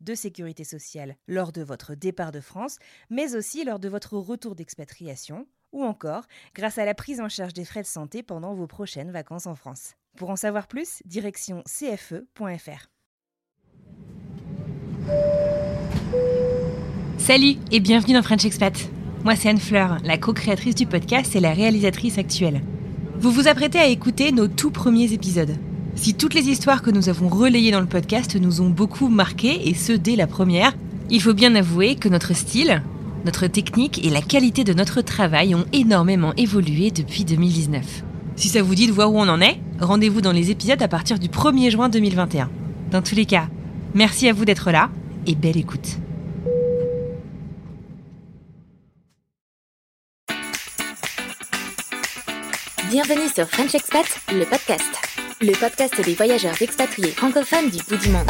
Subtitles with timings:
[0.00, 2.78] de sécurité sociale lors de votre départ de France,
[3.10, 7.52] mais aussi lors de votre retour d'expatriation, ou encore grâce à la prise en charge
[7.52, 9.94] des frais de santé pendant vos prochaines vacances en France.
[10.16, 12.88] Pour en savoir plus, direction cfe.fr.
[17.18, 18.74] Salut et bienvenue dans French Expat.
[19.24, 22.62] Moi c'est Anne Fleur, la co-créatrice du podcast et la réalisatrice actuelle.
[23.16, 25.54] Vous vous apprêtez à écouter nos tout premiers épisodes.
[25.96, 29.68] Si toutes les histoires que nous avons relayées dans le podcast nous ont beaucoup marqué,
[29.68, 30.74] et ce dès la première,
[31.10, 32.82] il faut bien avouer que notre style,
[33.24, 38.04] notre technique et la qualité de notre travail ont énormément évolué depuis 2019.
[38.36, 40.88] Si ça vous dit de voir où on en est, rendez-vous dans les épisodes à
[40.88, 42.48] partir du 1er juin 2021.
[42.90, 43.48] Dans tous les cas,
[43.94, 44.88] merci à vous d'être là
[45.26, 45.98] et belle écoute.
[52.88, 55.09] Bienvenue sur French Expat, le podcast.
[55.42, 58.26] Le podcast des voyageurs expatriés francophones du bout du monde.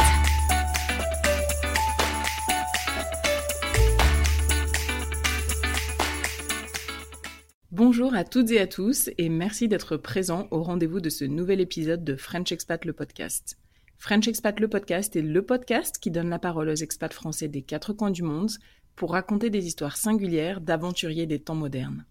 [7.69, 11.59] Bonjour à toutes et à tous et merci d'être présents au rendez-vous de ce nouvel
[11.59, 13.57] épisode de French Expat le podcast.
[13.97, 17.61] French Expat le podcast est le podcast qui donne la parole aux expats français des
[17.61, 18.51] quatre coins du monde
[18.95, 22.05] pour raconter des histoires singulières d'aventuriers des temps modernes.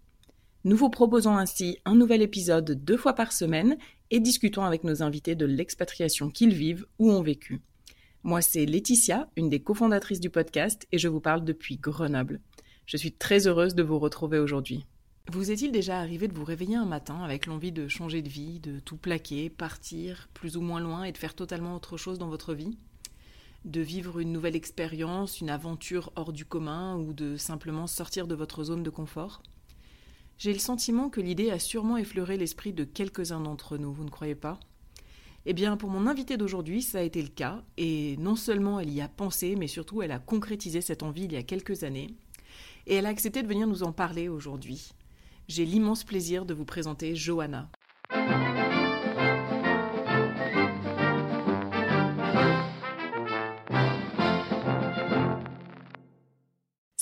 [0.65, 3.79] Nous vous proposons ainsi un nouvel épisode deux fois par semaine
[4.11, 7.61] et discutons avec nos invités de l'expatriation qu'ils vivent ou ont vécu.
[8.23, 12.41] Moi, c'est Laetitia, une des cofondatrices du podcast, et je vous parle depuis Grenoble.
[12.85, 14.85] Je suis très heureuse de vous retrouver aujourd'hui.
[15.33, 18.59] Vous est-il déjà arrivé de vous réveiller un matin avec l'envie de changer de vie,
[18.59, 22.29] de tout plaquer, partir plus ou moins loin et de faire totalement autre chose dans
[22.29, 22.77] votre vie?
[23.65, 28.35] De vivre une nouvelle expérience, une aventure hors du commun ou de simplement sortir de
[28.35, 29.43] votre zone de confort?
[30.41, 34.11] J'ai le sentiment que l'idée a sûrement effleuré l'esprit de quelques-uns d'entre nous, vous ne
[34.11, 34.59] croyez pas?
[35.47, 38.91] Eh bien, pour mon invité d'aujourd'hui, ça a été le cas, et non seulement elle
[38.91, 42.17] y a pensé, mais surtout elle a concrétisé cette envie il y a quelques années,
[42.89, 44.93] et elle a accepté de venir nous en parler aujourd'hui
[45.51, 47.69] j'ai l'immense plaisir de vous présenter Johanna.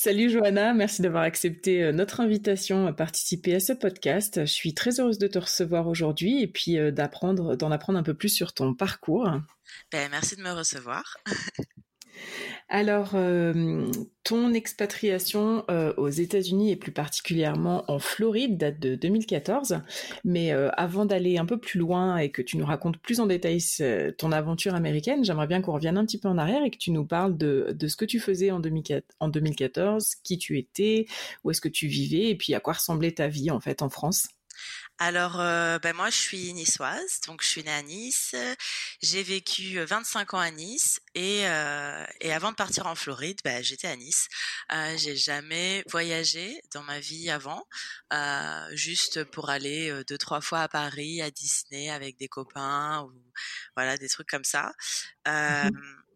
[0.08, 4.40] Salut Johanna, merci d'avoir accepté euh, notre invitation à participer à ce podcast.
[4.40, 8.02] Je suis très heureuse de te recevoir aujourd'hui et puis euh, d'apprendre, d'en apprendre un
[8.02, 9.30] peu plus sur ton parcours.
[9.92, 11.18] Ben, merci de me recevoir.
[12.70, 13.90] Alors, euh,
[14.24, 19.80] ton expatriation euh, aux États-Unis et plus particulièrement en Floride date de 2014.
[20.24, 23.26] Mais euh, avant d'aller un peu plus loin et que tu nous racontes plus en
[23.26, 23.58] détail
[24.18, 26.90] ton aventure américaine, j'aimerais bien qu'on revienne un petit peu en arrière et que tu
[26.90, 31.06] nous parles de, de ce que tu faisais en, 2014, qui tu étais,
[31.44, 33.88] où est-ce que tu vivais et puis à quoi ressemblait ta vie en fait en
[33.88, 34.28] France.
[35.00, 38.34] Alors, euh, ben moi, je suis niçoise, donc je suis née à Nice.
[39.00, 43.62] J'ai vécu 25 ans à Nice et, euh, et avant de partir en Floride, ben,
[43.62, 44.26] j'étais à Nice.
[44.72, 47.64] Euh, j'ai jamais voyagé dans ma vie avant,
[48.12, 53.02] euh, juste pour aller euh, deux trois fois à Paris, à Disney avec des copains
[53.02, 53.12] ou
[53.76, 54.72] voilà des trucs comme ça.
[55.26, 55.70] Mmh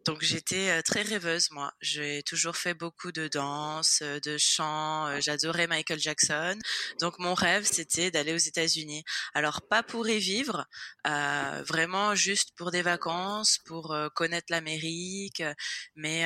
[0.05, 1.73] donc j'étais très rêveuse moi.
[1.81, 5.19] J'ai toujours fait beaucoup de danse, de chant.
[5.21, 6.59] J'adorais Michael Jackson.
[6.99, 9.03] Donc mon rêve c'était d'aller aux États-Unis.
[9.33, 10.67] Alors pas pour y vivre,
[11.07, 15.41] euh, vraiment juste pour des vacances, pour connaître l'Amérique.
[15.95, 16.25] Mais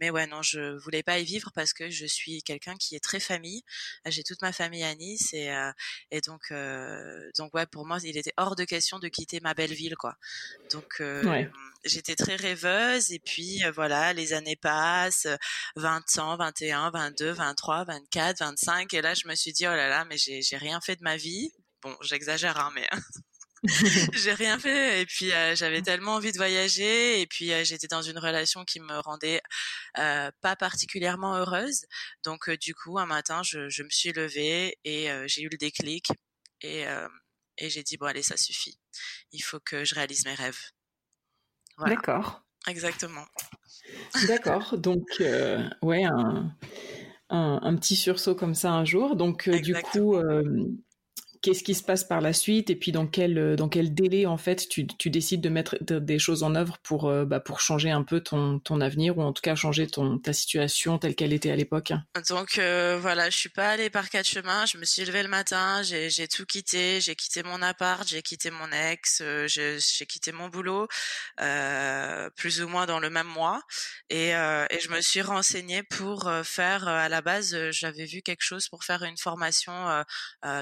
[0.00, 3.04] mais ouais non, je voulais pas y vivre parce que je suis quelqu'un qui est
[3.04, 3.62] très famille.
[4.06, 5.54] J'ai toute ma famille à Nice et
[6.10, 6.52] et donc
[7.36, 10.16] donc ouais pour moi il était hors de question de quitter ma belle ville quoi.
[10.70, 11.50] Donc ouais
[11.84, 15.26] j'étais très rêveuse et puis voilà, les années passent,
[15.76, 19.88] 20 ans, 21, 22, 23, 24, 25 et là je me suis dit oh là
[19.88, 21.52] là, mais j'ai j'ai rien fait de ma vie.
[21.82, 22.88] Bon, j'exagère hein, mais
[24.12, 25.02] j'ai rien fait.
[25.02, 27.20] Et puis j'avais tellement envie de voyager.
[27.20, 29.40] Et puis j'étais dans une relation qui me rendait
[29.94, 31.86] pas particulièrement heureuse.
[32.24, 36.08] Donc du coup, un matin, je, je me suis levée et j'ai eu le déclic.
[36.60, 36.84] Et,
[37.58, 38.78] et j'ai dit bon allez, ça suffit.
[39.32, 40.60] Il faut que je réalise mes rêves.
[41.78, 42.42] D'accord.
[42.68, 43.24] Exactement.
[44.28, 44.78] D'accord.
[44.78, 45.22] Donc,
[45.82, 46.54] ouais, un,
[47.30, 49.16] un, petit sursaut comme ça un jour.
[49.16, 50.16] Donc, du coup,
[51.44, 54.24] qu'est-ce qui se passe par la suite et puis dans quel euh, dans quel délai
[54.24, 57.60] en fait tu, tu décides de mettre des choses en œuvre pour euh, bah, pour
[57.60, 61.14] changer un peu ton ton avenir ou en tout cas changer ton ta situation telle
[61.14, 61.92] qu'elle était à l'époque.
[62.30, 64.64] Donc euh, voilà, je suis pas allée par quatre chemins.
[64.64, 68.50] Je me suis levée le matin, j'ai tout quitté, j'ai quitté mon appart, j'ai quitté
[68.50, 70.88] mon ex, j'ai quitté mon boulot,
[72.36, 73.60] plus ou moins dans le même mois
[74.08, 78.68] et et je me suis renseignée pour faire à la base j'avais vu quelque chose
[78.68, 79.74] pour faire une formation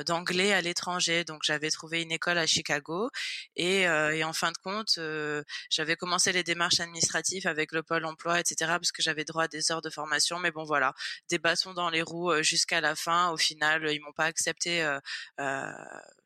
[0.07, 1.25] d'anglais à étranger.
[1.25, 3.11] Donc j'avais trouvé une école à Chicago
[3.57, 7.83] et, euh, et en fin de compte, euh, j'avais commencé les démarches administratives avec le
[7.83, 8.73] pôle emploi, etc.
[8.73, 10.39] Parce que j'avais droit à des heures de formation.
[10.39, 10.95] Mais bon voilà,
[11.31, 13.31] des bâtons dans les roues euh, jusqu'à la fin.
[13.31, 14.83] Au final, ils m'ont pas accepté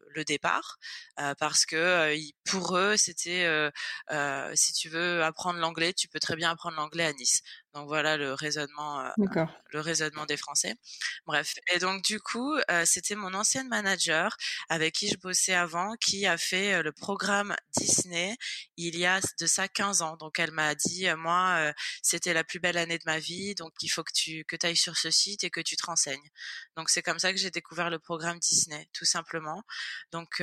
[0.08, 0.79] le départ
[1.38, 3.70] parce que pour eux c'était
[4.55, 7.43] si tu veux apprendre l'anglais tu peux très bien apprendre l'anglais à Nice
[7.76, 10.76] donc voilà le raisonnement, euh, le raisonnement des Français.
[11.26, 11.53] Bref.
[11.75, 14.35] Et donc du coup, euh, c'était mon ancienne manager
[14.70, 18.35] avec qui je bossais avant qui a fait euh, le programme Disney
[18.79, 20.17] il y a de ça 15 ans.
[20.17, 21.70] Donc elle m'a dit, moi,
[22.02, 24.76] c'était la plus belle année de ma vie, donc il faut que tu que ailles
[24.76, 26.31] sur ce site et que tu te renseignes.
[26.79, 29.62] Donc c'est comme ça que j'ai découvert le programme Disney, tout simplement.
[30.12, 30.43] Donc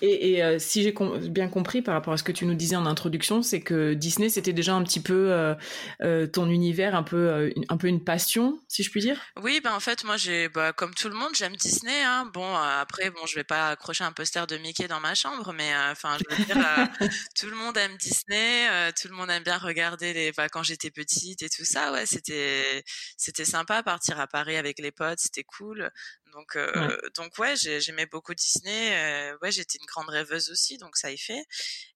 [0.00, 0.92] et, euh, si j'ai
[1.28, 4.28] bien compris par rapport à ce que tu nous disais en introduction, c'est que Disney
[4.28, 5.54] c'était déjà un petit peu euh,
[6.02, 9.20] euh, ton univers, un peu un peu une passion, si je puis dire?
[9.40, 12.02] Oui, ben en fait moi j'ai bah, comme tout le monde j'aime Disney.
[12.02, 12.28] Hein.
[12.34, 15.70] Bon après bon je vais pas accrocher un poster de Mickey dans ma chambre, mais
[15.90, 16.56] enfin je veux dire
[17.38, 20.32] tout le monde aime Disney, tout le monde aime bien regarder les.
[20.32, 22.82] Bah, quand j'étais petite et tout ça, ouais c'était
[23.16, 25.90] c'était sympa partir à Paris avec les potes, c'était cool.
[26.32, 29.30] Donc, euh, donc ouais, j'aimais beaucoup Disney.
[29.32, 31.44] Euh, ouais, j'étais une grande rêveuse aussi, donc ça y fait.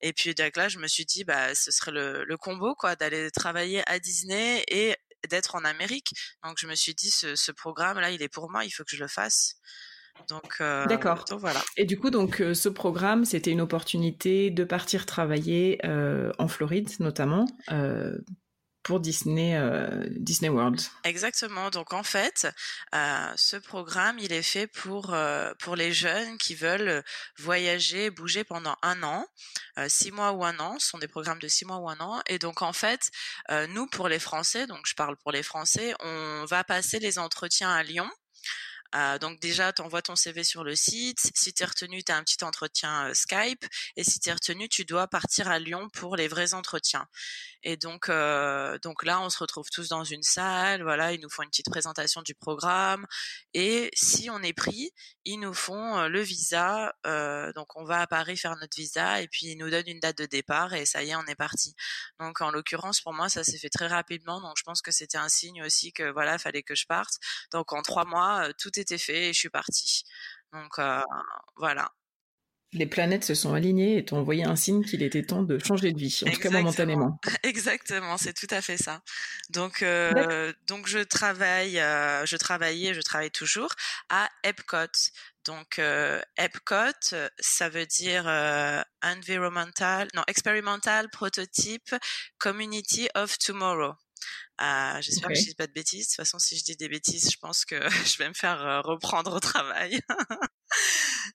[0.01, 3.31] Et puis là, je me suis dit, bah, ce serait le, le combo, quoi, d'aller
[3.31, 4.95] travailler à Disney et
[5.29, 6.11] d'être en Amérique.
[6.45, 8.95] Donc, je me suis dit, ce, ce programme-là, il est pour moi, il faut que
[8.95, 9.57] je le fasse.
[10.29, 11.25] Donc, euh, d'accord.
[11.39, 11.63] voilà.
[11.77, 16.49] Et du coup, donc euh, ce programme, c'était une opportunité de partir travailler euh, en
[16.49, 17.45] Floride, notamment.
[18.87, 20.81] Pour Disney, euh, Disney World.
[21.03, 21.71] Exactement.
[21.71, 22.47] Donc en fait,
[22.95, 27.03] euh, ce programme, il est fait pour euh, pour les jeunes qui veulent
[27.37, 29.27] voyager, bouger pendant un an,
[29.89, 30.79] six mois ou un an.
[30.79, 32.23] Ce sont des programmes de six mois ou un an.
[32.29, 33.11] Et donc en fait,
[33.71, 37.75] nous pour les Français, donc je parle pour les Français, on va passer les entretiens
[37.75, 38.09] à Lyon.
[39.21, 41.19] donc déjà, tu envoies ton CV sur le site.
[41.35, 43.67] Si tu es retenu, tu as un petit entretien Skype.
[43.97, 47.09] Et si tu es retenu, tu dois partir à Lyon pour les vrais entretiens.
[47.69, 50.85] Et donc, euh, donc là, on se retrouve tous dans une salle.
[50.85, 53.07] Voilà, ils nous font une petite présentation du programme.
[53.55, 54.93] Et si on est pris,
[55.25, 56.95] ils nous font euh, le visa.
[57.07, 59.99] Euh, donc, on va à Paris faire notre visa et puis ils nous donnent une
[59.99, 61.75] date de départ et ça y est, on est parti.
[62.21, 64.41] Donc, en l'occurrence, pour moi, ça s'est fait très rapidement.
[64.41, 67.15] Donc, je pense que c'était un signe aussi que voilà, fallait que je parte.
[67.51, 70.05] Donc, en trois mois, tout était fait et je suis partie.
[70.53, 70.79] Donc,
[71.57, 71.91] voilà
[72.77, 75.93] les planètes se sont alignées et t'ont envoyé un signe qu'il était temps de changer
[75.93, 77.19] de vie, en tout cas momentanément.
[77.43, 79.03] Exactement, c'est tout à fait ça.
[79.51, 83.71] Donc, euh, donc je travaille, euh, je travaillais, je travaille toujours
[84.11, 85.11] à Epcot.
[85.45, 88.27] Donc euh, Epcot, ça veut dire
[89.03, 91.95] environmental, non experimental prototype
[92.39, 93.95] community of tomorrow.
[94.61, 96.07] Euh, J'espère que je dis pas de bêtises.
[96.07, 98.83] De toute façon, si je dis des bêtises, je pense que je vais me faire
[98.85, 100.01] reprendre au travail.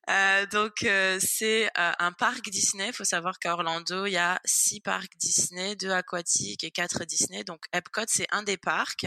[0.09, 2.87] Euh, donc euh, c'est euh, un parc Disney.
[2.87, 7.05] Il faut savoir qu'à Orlando, il y a six parcs Disney, deux aquatiques et quatre
[7.05, 7.43] Disney.
[7.43, 9.05] Donc Epcot, c'est un des parcs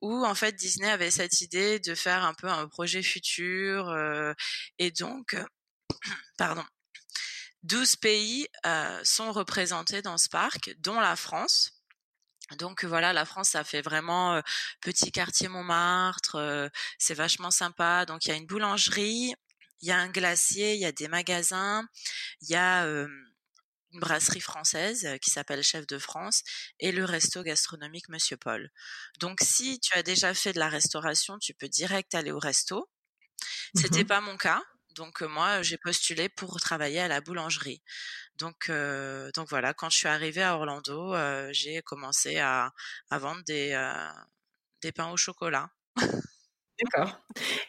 [0.00, 3.92] où en fait Disney avait cette idée de faire un peu un projet futur
[4.78, 5.36] et donc
[6.38, 6.64] pardon
[7.64, 8.46] 12 pays
[9.02, 11.72] sont représentés dans ce parc dont la France
[12.58, 14.40] donc voilà, la France, ça fait vraiment
[14.80, 18.06] petit quartier Montmartre, c'est vachement sympa.
[18.06, 19.34] Donc il y a une boulangerie,
[19.80, 21.86] il y a un glacier, il y a des magasins,
[22.42, 26.42] il y a une brasserie française qui s'appelle Chef de France
[26.78, 28.70] et le resto gastronomique Monsieur Paul.
[29.20, 32.90] Donc si tu as déjà fait de la restauration, tu peux direct aller au resto.
[33.74, 34.62] C'était mmh pas mon cas.
[34.94, 37.82] Donc moi, j'ai postulé pour travailler à la boulangerie.
[38.36, 38.70] Donc,
[39.34, 41.14] donc voilà, quand je suis arrivée à Orlando,
[41.52, 42.72] j'ai commencé à,
[43.10, 43.76] à, vendre des,
[44.82, 45.70] des pains au chocolat.
[46.84, 47.20] D'accord.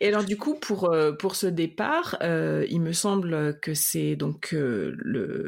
[0.02, 4.16] Et alors du coup, pour, euh, pour ce départ, euh, il me semble que c'est
[4.16, 4.96] donc euh,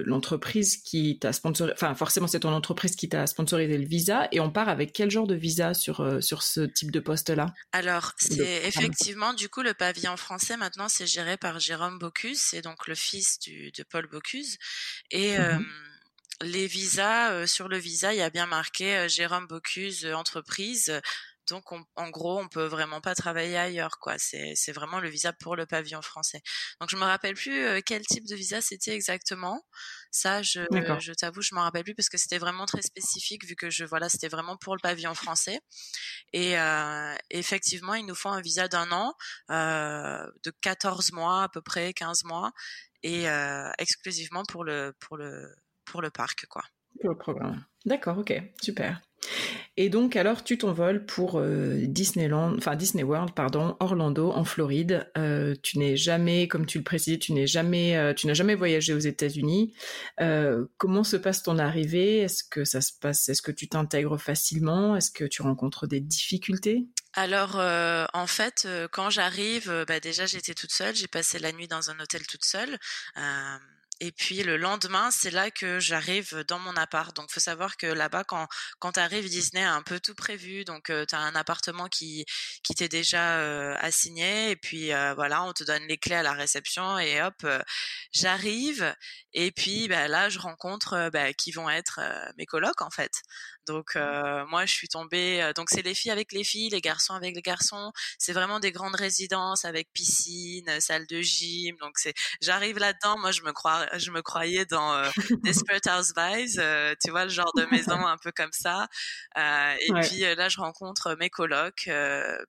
[0.05, 4.39] l'entreprise qui t'a sponsorisé, enfin forcément c'est ton entreprise qui t'a sponsorisé le visa, et
[4.39, 7.53] on part avec quel genre de visa sur, sur ce type de poste-là?
[7.71, 12.61] Alors c'est effectivement du coup le pavillon français maintenant c'est géré par Jérôme Bocuse, c'est
[12.61, 14.57] donc le fils du, de Paul Bocuse,
[15.11, 15.65] et mmh
[16.43, 20.91] les visas, sur le visa il y a bien marqué Jérôme Bocuse entreprise
[21.49, 24.15] donc, en gros, on peut vraiment pas travailler ailleurs, quoi.
[24.17, 26.41] C'est, vraiment le visa pour le pavillon français.
[26.79, 29.65] Donc, je me rappelle plus euh, quel type de visa c'était exactement.
[30.11, 30.61] Ça, je,
[30.99, 33.85] je t'avoue, je m'en rappelle plus parce que c'était vraiment très spécifique vu que je,
[33.85, 35.59] voilà, c'était vraiment pour le pavillon français.
[36.33, 39.13] Et euh, effectivement, il nous faut un visa d'un an,
[39.49, 42.51] euh, de 14 mois à peu près, 15 mois,
[43.03, 43.25] et
[43.79, 45.53] exclusivement pour le, pour le,
[45.85, 46.63] pour le parc, quoi.
[46.99, 47.63] Pour le programme.
[47.85, 49.01] D'accord, ok, super.
[49.77, 55.09] Et donc alors tu t'envoles pour euh, Disneyland, enfin Disney World, pardon, Orlando, en Floride.
[55.17, 58.55] Euh, tu n'es jamais, comme tu le précisais, tu n'es jamais, euh, tu n'as jamais
[58.55, 59.73] voyagé aux États-Unis.
[60.77, 62.19] comment se passe ton arrivée?
[62.19, 64.95] Est-ce que ça se passe Est-ce que tu t'intègres facilement?
[64.95, 66.87] Est-ce que tu rencontres des difficultés?
[67.13, 67.55] Alors,
[68.13, 70.95] en fait, quand j'arrive, bah, déjà j'étais toute seule.
[70.95, 72.77] J'ai passé la nuit dans un hôtel toute seule.
[74.03, 77.15] Et puis le lendemain, c'est là que j'arrive dans mon appart.
[77.15, 78.47] Donc, faut savoir que là-bas, quand
[78.79, 80.65] quand arrives, Disney a un peu tout prévu.
[80.65, 82.25] Donc, euh, tu as un appartement qui
[82.63, 84.49] qui t'est déjà euh, assigné.
[84.49, 86.97] Et puis euh, voilà, on te donne les clés à la réception.
[86.97, 87.45] Et hop,
[88.11, 88.95] j'arrive.
[89.33, 91.99] Et puis bah, là, je rencontre bah, qui vont être
[92.37, 93.11] mes colocs en fait.
[93.67, 94.45] Donc mmh.
[94.49, 95.51] moi, je suis tombée.
[95.55, 97.91] donc c'est les filles avec les filles, les garçons avec les garçons.
[98.17, 101.75] C'est vraiment des grandes résidences avec piscine, salle de gym.
[101.77, 103.17] Donc c'est, j'arrive là-dedans.
[103.19, 105.01] Moi, je me crois, je me croyais dans
[105.43, 106.95] Desperate Housewives.
[107.03, 108.87] tu vois le genre de maison un peu comme ça.
[109.37, 111.89] et puis là, je rencontre mes colocs,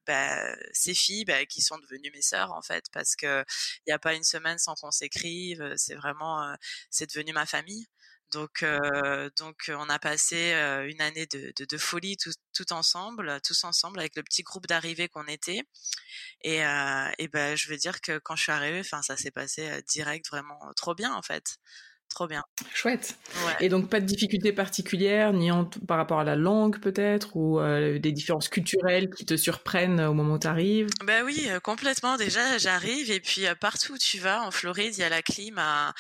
[0.07, 3.45] bah, ces filles bah, qui sont devenues mes sœurs en fait, parce que
[3.87, 5.75] il n'y a pas une semaine sans qu'on s'écrive.
[5.77, 6.55] C'est vraiment,
[6.91, 7.87] c'est devenu ma famille.
[8.33, 8.65] Donc,
[9.39, 10.53] donc on a passé
[10.89, 15.09] une année de, de, folie tout, tout, ensemble, tous ensemble avec le petit groupe d'arrivée
[15.09, 15.63] qu'on était.
[16.43, 16.59] Et,
[17.19, 20.29] et ben, je veux dire que quand je suis arrivée, enfin, ça s'est passé direct,
[20.31, 21.59] vraiment trop bien en fait.
[22.15, 22.45] Trop bien.
[22.75, 23.17] Chouette.
[23.61, 25.51] Et donc pas de difficultés particulières, ni
[25.89, 27.59] par rapport à la langue peut-être, ou
[27.99, 30.89] des différences culturelles qui te surprennent au moment où tu arrives?
[31.05, 32.17] Ben oui, complètement.
[32.17, 35.57] Déjà, j'arrive et puis partout où tu vas, en Floride, il y a la clim
[35.57, 35.95] à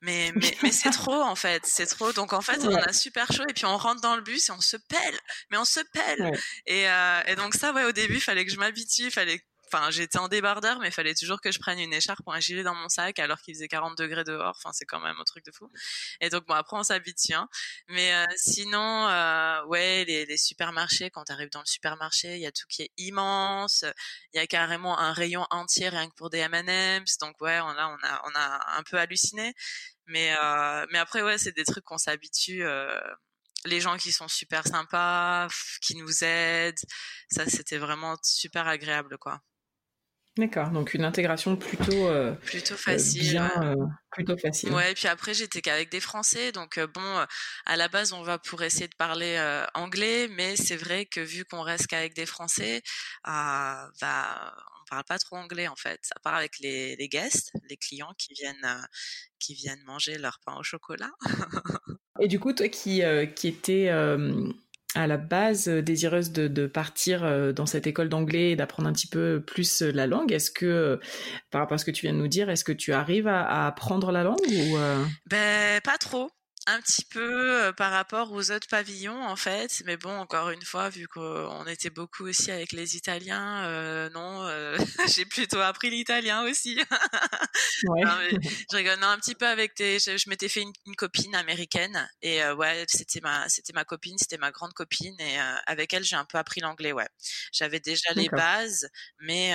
[0.00, 2.12] mais mais, mais c'est trop en fait c'est trop.
[2.12, 4.52] Donc en fait on a super chaud et puis on rentre dans le bus et
[4.52, 5.18] on se pèle
[5.50, 6.32] mais on se pèle
[6.66, 9.90] et, euh, et donc ça ouais au début il fallait que je m'habitue fallait enfin
[9.90, 12.62] j'étais en débardeur mais il fallait toujours que je prenne une écharpe ou un gilet
[12.62, 14.56] dans mon sac alors qu'il faisait 40 degrés dehors.
[14.56, 15.70] Enfin c'est quand même un truc de fou.
[16.20, 17.48] Et donc bon après on s'habitue hein.
[17.88, 22.40] mais euh, sinon euh, ouais les, les supermarchés quand tu arrives dans le supermarché il
[22.40, 23.84] y a tout qui est immense.
[24.34, 27.18] Il y a carrément un rayon entier rien que pour des M&M's.
[27.18, 29.54] Donc ouais on a on a on a un peu halluciné.
[30.06, 32.98] Mais euh, mais après ouais c'est des trucs qu'on s'habitue euh,
[33.64, 35.48] les gens qui sont super sympas,
[35.82, 36.78] qui nous aident,
[37.30, 39.40] ça c'était vraiment super agréable quoi.
[40.38, 43.74] D'accord, donc une intégration plutôt euh, plutôt facile, bien, euh,
[44.12, 44.72] plutôt facile.
[44.72, 47.26] Ouais, et puis après j'étais qu'avec des Français, donc euh, bon,
[47.66, 49.36] à la base on va pour essayer de parler
[49.74, 52.82] anglais, mais c'est vrai que vu qu'on reste qu'avec des Français,
[53.24, 57.76] bah on parle pas trop anglais en fait, à part avec les, les guests, les
[57.76, 58.86] clients qui viennent
[59.40, 61.10] qui viennent manger leur pain au chocolat.
[62.20, 63.02] et du coup, toi qui
[63.34, 63.90] qui étais
[64.98, 68.92] à la base euh, désireuse de, partir euh, dans cette école d'anglais et d'apprendre un
[68.92, 70.32] petit peu plus euh, la langue.
[70.32, 70.98] Est-ce que,
[71.52, 73.66] par rapport à ce que tu viens de nous dire, est-ce que tu arrives à,
[73.66, 74.76] apprendre la langue ou
[75.30, 76.28] Ben pas trop
[76.68, 79.82] un petit peu par rapport aux autres pavillons en fait.
[79.86, 84.46] Mais bon encore une fois vu qu'on était beaucoup aussi avec les Italiens non
[85.16, 86.78] j'ai plutôt appris l'italien aussi.
[87.84, 88.02] Ouais.
[88.72, 92.84] je rigole un petit peu avec tes je, m'étais fait une, copine américaine et ouais
[92.88, 96.38] c'était ma c'était ma copine c'était ma grande copine et avec elle j'ai un peu
[96.38, 97.08] appris l'anglais ouais.
[97.52, 98.88] J'avais déjà les bases
[99.20, 99.52] mais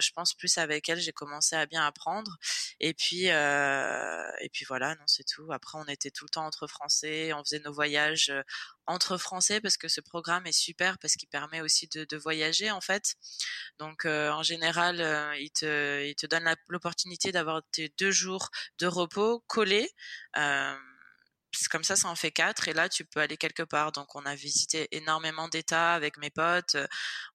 [0.00, 2.36] je pense plus avec elle j'ai commencé à bien apprendre.
[2.80, 5.50] Et puis et puis voilà non c'est tout.
[5.52, 8.32] Après on était tout le temps entre Français, on faisait nos voyages
[8.86, 12.80] entre Français parce que ce programme est super parce qu'il permet aussi de, voyager en
[12.80, 13.14] fait.
[13.78, 14.96] Donc en général,
[15.38, 19.90] il te il te donne l'opportunité d'avoir tes deux jours de repos collés
[21.68, 22.68] comme ça, ça en fait quatre.
[22.68, 23.92] Et là, tu peux aller quelque part.
[23.92, 26.76] Donc, on a visité énormément d'États avec mes potes.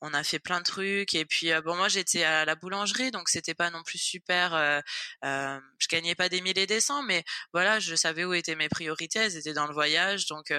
[0.01, 1.13] On a fait plein de trucs.
[1.15, 4.53] Et puis, bon, moi, j'étais à la boulangerie, donc c'était pas non plus super.
[4.53, 7.23] Euh, je gagnais pas des milliers des cents, mais
[7.53, 9.19] voilà, je savais où étaient mes priorités.
[9.19, 10.53] Elles étaient dans le voyage, donc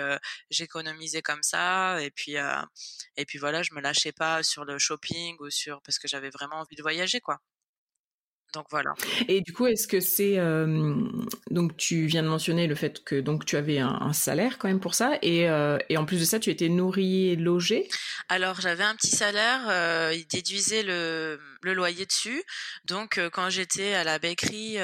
[0.51, 2.01] j'économisais comme ça.
[2.03, 2.37] Et puis,
[3.17, 6.31] et puis voilà, je me lâchais pas sur le shopping ou sur parce que j'avais
[6.31, 7.39] vraiment envie de voyager, quoi.
[8.53, 8.95] Donc voilà.
[9.29, 10.37] Et du coup, est-ce que c'est
[11.51, 14.81] donc tu viens de mentionner le fait que donc tu avais un, salaire quand même
[14.81, 15.47] pour ça et,
[15.89, 17.89] et, en plus de ça, tu étais nourri et logé?
[18.29, 22.43] Alors j'avais un petit salaire, il déduisait le, le, loyer dessus.
[22.85, 24.77] Donc quand j'étais à la bakerie,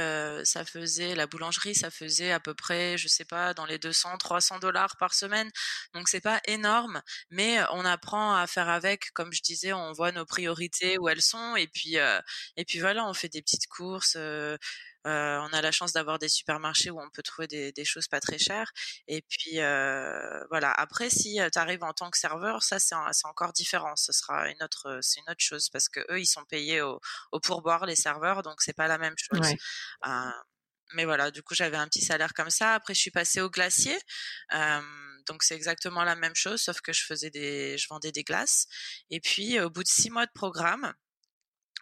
[0.44, 4.16] ça faisait la boulangerie, ça faisait à peu près, je sais pas, dans les 200,
[4.18, 5.50] 300 dollars par semaine.
[5.94, 9.12] Donc c'est pas énorme, mais on apprend à faire avec.
[9.12, 11.96] Comme je disais, on voit nos priorités où elles sont et puis
[12.56, 14.16] et puis voilà, on fait des petits courses.
[14.16, 18.38] on a la chance d'avoir des supermarchés où on peut trouver des, choses pas très
[18.38, 18.72] chères.
[19.06, 19.56] Et puis
[20.50, 20.72] voilà.
[20.72, 23.96] Après, si tu arrives en tant que serveur, ça c'est encore différent.
[23.96, 27.00] Ce sera une autre, c'est une autre chose parce que eux ils sont payés au,
[27.42, 29.54] pourboire les serveurs, donc c'est pas la même chose.
[30.94, 32.74] mais voilà, du coup j'avais un petit salaire comme ça.
[32.74, 33.98] Après je suis passée au glacier.
[35.26, 38.66] donc c'est exactement la même chose, sauf que je faisais des, je vendais des glaces.
[39.10, 40.94] Et puis au bout de six mois de programme,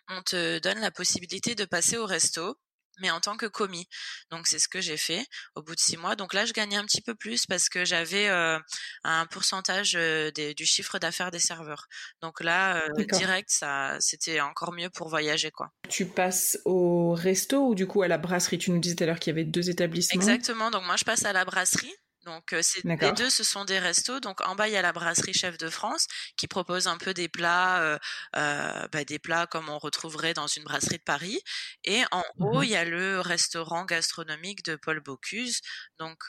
[0.09, 2.57] on te donne la possibilité de passer au resto
[3.01, 3.87] mais en tant que commis.
[4.31, 6.17] Donc c'est ce que j'ai fait au bout de six mois.
[6.17, 8.59] Donc là, je gagnais un petit peu plus parce que j'avais euh,
[9.05, 11.87] un pourcentage euh, du chiffre d'affaires des serveurs.
[12.23, 15.71] Donc là, euh, direct, ça, c'était encore mieux pour voyager, quoi.
[15.89, 18.59] Tu passes au resto ou du coup à la brasserie?
[18.59, 20.21] Tu nous disais tout à l'heure qu'il y avait deux établissements.
[20.21, 20.71] Exactement.
[20.71, 21.95] Donc moi, je passe à la brasserie.
[22.27, 22.55] Donc
[23.01, 24.21] les deux, ce sont des restos.
[24.21, 26.07] Donc en bas, il y a la brasserie Chef de France
[26.37, 27.99] qui propose un peu des plats,
[28.35, 31.41] bah, des plats comme on retrouverait dans une brasserie de Paris.
[31.85, 35.61] Et en mmh haut, il y a le restaurant gastronomique de Paul Bocuse.
[35.99, 36.25] Donc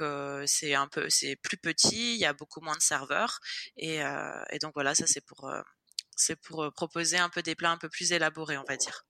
[0.46, 3.40] c'est un peu, c'est plus petit, il y a beaucoup moins de serveurs.
[3.78, 3.98] Et,
[4.52, 5.52] et donc voilà, ça c'est pour,
[6.16, 9.04] c'est pour proposer un peu des plats un peu plus élaborés, on va dire.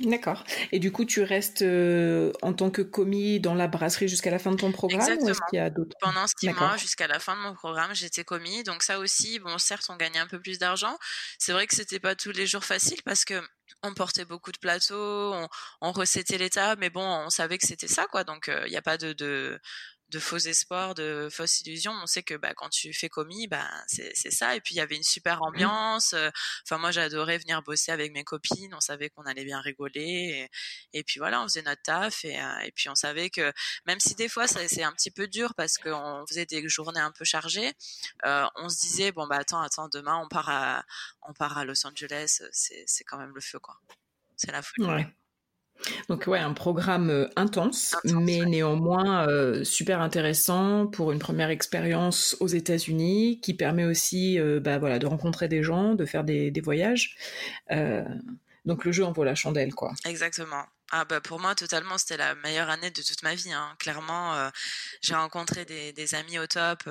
[0.00, 0.42] D'accord.
[0.72, 4.40] Et du coup, tu restes euh, en tant que commis dans la brasserie jusqu'à la
[4.40, 5.30] fin de ton programme Exactement.
[5.30, 8.24] ou qu'il y a d'autres Pendant six mois, jusqu'à la fin de mon programme, j'étais
[8.24, 8.64] commis.
[8.64, 10.98] Donc ça aussi, bon, certes, on gagnait un peu plus d'argent.
[11.38, 13.40] C'est vrai que c'était pas tous les jours facile parce que
[13.84, 15.48] on portait beaucoup de plateaux, on,
[15.80, 18.24] on recettait l'état, mais bon, on savait que c'était ça, quoi.
[18.24, 19.60] Donc il euh, n'y a pas de, de
[20.14, 21.92] de faux espoirs, de fausses illusions.
[22.02, 24.54] On sait que bah, quand tu fais commis, bah, c'est ça.
[24.54, 25.42] Et puis il y avait une super mmh.
[25.42, 26.14] ambiance.
[26.62, 28.72] Enfin moi j'adorais venir bosser avec mes copines.
[28.74, 30.48] On savait qu'on allait bien rigoler.
[30.92, 32.24] Et, puis voilà, on faisait notre taf.
[32.24, 33.52] Et, et, puis on savait que
[33.86, 37.12] même si des fois c'est un petit peu dur parce qu'on faisait des journées un
[37.12, 37.72] peu chargées,
[38.24, 40.84] euh, on se disait bon bah attends attends demain on part à
[41.22, 42.42] on part à Los Angeles.
[42.52, 43.76] C'est quand même le feu quoi.
[44.36, 45.06] C'est la folie.
[46.08, 52.36] Donc ouais, un programme euh, intense, mais néanmoins euh, super intéressant pour une première expérience
[52.40, 56.52] aux États-Unis, qui permet aussi euh, bah, voilà, de rencontrer des gens, de faire des,
[56.64, 57.16] voyages.
[58.64, 59.92] donc le jeu en vaut la chandelle, quoi.
[60.06, 60.64] Exactement.
[60.90, 63.52] Ah bah pour moi totalement c'était la meilleure année de toute ma vie.
[63.52, 63.74] Hein.
[63.78, 64.50] Clairement,
[65.02, 66.88] j'ai rencontré des, amis au top.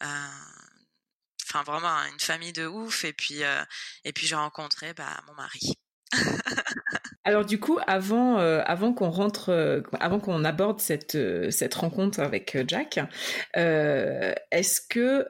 [0.00, 3.40] Enfin vraiment une famille de ouf et puis
[4.04, 5.79] et puis j'ai rencontré bah, mon mari.
[7.24, 11.74] Alors du coup, avant, euh, avant qu'on rentre, euh, avant qu'on aborde cette, euh, cette
[11.74, 12.98] rencontre avec Jack,
[13.54, 15.26] est-ce que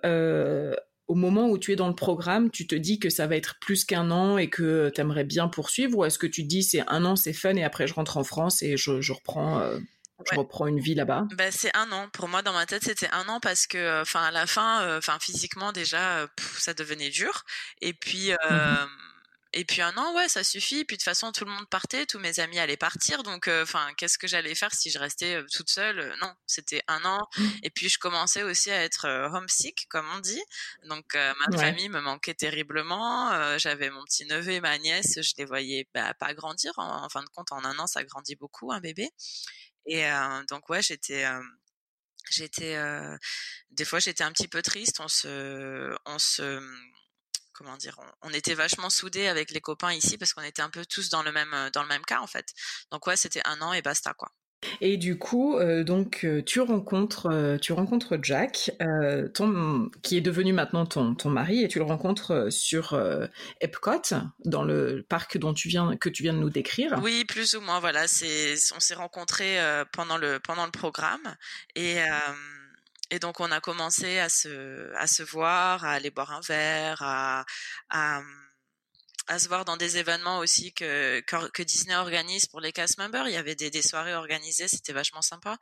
[1.08, 3.58] au moment où tu es dans le programme, tu te dis que ça va être
[3.60, 6.62] plus qu'un an et que tu aimerais bien poursuivre, ou est-ce que tu te dis
[6.62, 9.60] c'est un an, c'est fun et après je rentre en France et je, reprends
[10.30, 11.26] je reprends une vie là-bas?
[11.36, 12.08] Bah, c'est un an.
[12.12, 15.18] Pour moi, dans ma tête, c'était un an parce que, enfin, à la fin, enfin,
[15.20, 17.44] physiquement déjà, ça devenait dur.
[17.80, 18.86] Et puis, mmh
[19.52, 20.84] et puis un an, ouais, ça suffit.
[20.84, 23.24] Puis de toute façon, tout le monde partait, tous mes amis allaient partir.
[23.24, 26.32] Donc, euh, enfin, qu'est-ce que j'allais faire si je restais euh, toute seule euh, Non,
[26.46, 27.26] c'était un an.
[27.36, 27.48] Mmh.
[27.64, 30.42] Et puis je commençais aussi à être homesick, comme on dit.
[30.84, 33.58] Donc ma famille me manquait terriblement.
[33.58, 36.72] J'avais mon petit neveu et ma nièce, je les voyais bah, pas grandir.
[36.76, 39.10] En, fin de compte, en un an, ça grandit beaucoup, un bébé.
[39.86, 40.04] Et
[40.48, 41.26] donc ouais, j'étais
[42.30, 42.78] j'étais
[43.70, 46.60] des fois j'étais un petit peu triste on se on se
[47.60, 50.84] comment dire, on, était vachement soudés avec les copains ici parce qu'on était un peu
[50.86, 52.46] tous dans le même euh, dans le même cas en fait.
[52.90, 54.30] Donc ouais, c'était un an et basta quoi.
[54.82, 58.70] Et du coup, euh, donc euh, tu rencontres, tu rencontres Jack,
[59.34, 62.98] ton, qui est devenu maintenant ton, ton mari, et tu le rencontres sur
[63.60, 66.98] Epcot, dans le parc dont tu viens, que tu viens de nous décrire.
[67.02, 67.80] Oui, plus ou moins.
[67.80, 69.58] Voilà, c'est, on s'est rencontrés
[69.92, 71.36] pendant le pendant le programme,
[71.74, 71.96] et
[73.10, 77.02] et donc on a commencé à se, à se voir, à aller boire un verre,
[77.02, 77.44] à,
[77.90, 78.22] à,
[79.30, 83.28] à se voir dans des événements aussi que, que, Disney organise pour les cast members.
[83.28, 85.58] Il y avait des, des soirées organisées, c'était vachement sympa.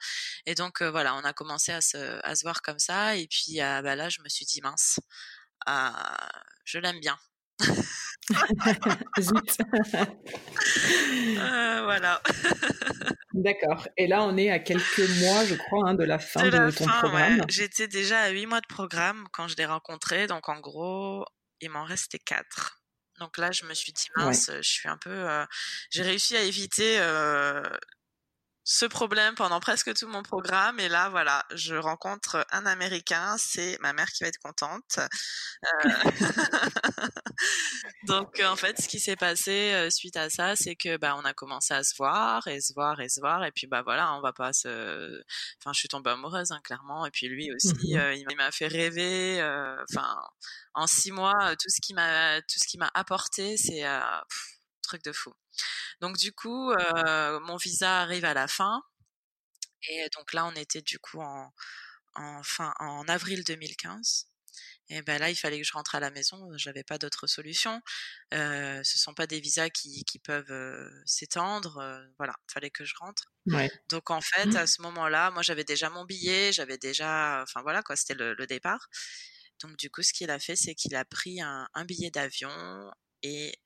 [0.46, 3.16] Et donc euh, voilà, on a commencé à se, à se voir comme ça.
[3.16, 5.00] Et puis euh, bah, là, je me suis dit mince,
[5.68, 5.90] euh,
[6.64, 7.18] je l'aime bien.
[9.20, 9.58] Zut.
[11.36, 12.22] voilà.
[13.34, 13.88] D'accord.
[13.96, 16.86] Et là, on est à quelques mois, je crois, hein, de la fin de, ton
[16.86, 17.42] programme.
[17.48, 20.26] J'étais déjà à huit mois de programme quand je l'ai rencontré.
[20.26, 21.24] Donc en gros,
[21.60, 22.82] il m'en restait quatre.
[23.18, 25.44] Donc là, je me suis dit mince, je suis un peu, euh,
[25.90, 27.62] j'ai réussi à éviter euh,
[28.70, 30.78] ce problème pendant presque tout mon programme.
[30.78, 33.36] Et là, voilà, je rencontre un Américain.
[33.38, 34.98] C'est ma mère qui va être contente.
[35.64, 35.88] Euh...
[38.06, 41.24] Donc, en fait, ce qui s'est passé euh, suite à ça, c'est que bah, on
[41.24, 43.42] a commencé à se voir et se voir et se voir.
[43.42, 45.22] Et puis, bah voilà, on va pas se.
[45.62, 47.06] Enfin, je suis tombée amoureuse, hein, clairement.
[47.06, 49.40] Et puis lui aussi, mmh euh, il m'a fait rêver.
[49.40, 50.14] Euh, enfin,
[50.74, 53.86] en six mois, tout ce qui m'a, tout ce qui m'a apporté, c'est
[54.82, 55.32] truc de fou.
[56.00, 58.82] Donc du coup, euh, mon visa arrive à la fin.
[59.88, 61.52] Et donc là, on était du coup en,
[62.14, 64.26] en, fin, en avril 2015.
[64.90, 66.50] Et ben là, il fallait que je rentre à la maison.
[66.56, 67.82] J'avais pas d'autre solution.
[68.32, 71.78] Euh, ce sont pas des visas qui, qui peuvent euh, s'étendre.
[71.78, 73.30] Euh, voilà, il fallait que je rentre.
[73.90, 74.56] Donc en fait, mmh.
[74.56, 78.46] à ce moment-là, moi j'avais déjà mon billet, j'avais déjà, enfin voilà quoi, c'était le,
[78.46, 78.88] départ.
[79.62, 82.50] Donc du coup, ce qu'il a fait, c'est qu'il a pris un, un billet d'avion
[83.22, 83.58] et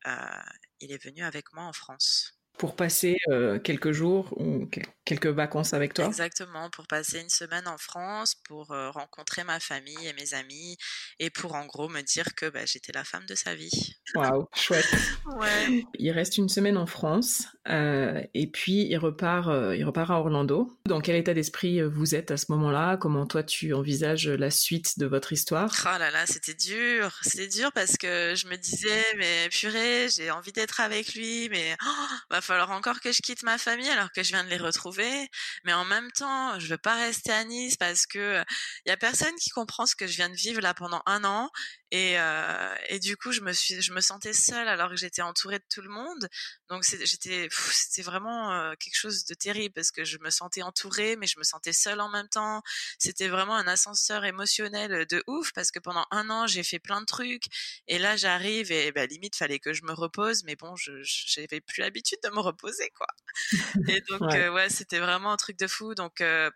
[0.80, 3.16] il est venu avec moi en France pour passer
[3.64, 4.70] quelques jours ou
[5.04, 10.06] quelques vacances avec toi Exactement, pour passer une semaine en France, pour rencontrer ma famille
[10.06, 10.76] et mes amis,
[11.18, 13.96] et pour en gros me dire que bah, j'étais la femme de sa vie.
[14.14, 14.86] Waouh, chouette.
[15.40, 15.84] ouais.
[15.98, 20.70] Il reste une semaine en France, et puis il repart, il repart à Orlando.
[20.86, 22.96] Dans quel état d'esprit vous êtes à ce moment-là?
[22.96, 25.74] Comment toi tu envisages la suite de votre histoire?
[25.84, 30.30] Oh là là, c'était dur, c'était dur parce que je me disais, mais purée, j'ai
[30.30, 34.10] envie d'être avec lui, mais oh, va falloir encore que je quitte ma famille alors
[34.12, 35.28] que je viens de les retrouver.
[35.64, 38.42] Mais en même temps, je veux pas rester à Nice parce que
[38.84, 41.24] il y a personne qui comprend ce que je viens de vivre là pendant un
[41.24, 41.50] an.
[41.92, 45.20] Et, euh, et du coup, je me suis, je me sentais seule alors que j'étais
[45.20, 46.26] entourée de tout le monde.
[46.70, 51.16] Donc j'étais, c'était vraiment euh, quelque chose de terrible parce que je me sentais entourée,
[51.16, 52.62] mais je me sentais seule en même temps.
[52.98, 57.02] C'était vraiment un ascenseur émotionnel de ouf parce que pendant un an, j'ai fait plein
[57.02, 57.44] de trucs.
[57.88, 61.60] Et là, j'arrive et bah, limite, fallait que je me repose, mais bon, je j'avais
[61.60, 63.06] plus l'habitude de me reposer, quoi.
[63.88, 65.94] Et donc, ouais, euh, ouais c'était vraiment un truc de fou.
[65.94, 66.50] Donc euh,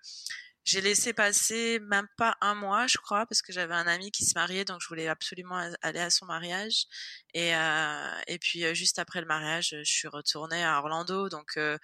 [0.67, 4.25] j'ai laissé passer même pas un mois, je crois, parce que j'avais un ami qui
[4.25, 6.87] se mariait, donc je voulais absolument aller à son mariage.
[7.35, 11.53] Et, euh, et puis euh, juste après le mariage, je suis retournée à Orlando, donc
[11.57, 11.79] euh,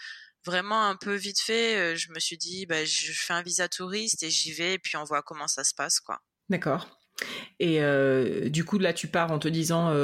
[0.44, 3.68] vraiment un peu vite fait, euh, je me suis dit, bah, je fais un visa
[3.68, 6.18] touriste et j'y vais, et puis on voit comment ça se passe, quoi.
[6.48, 6.98] D'accord.
[7.60, 7.80] Et
[8.50, 9.94] du coup, là, tu pars en te disant,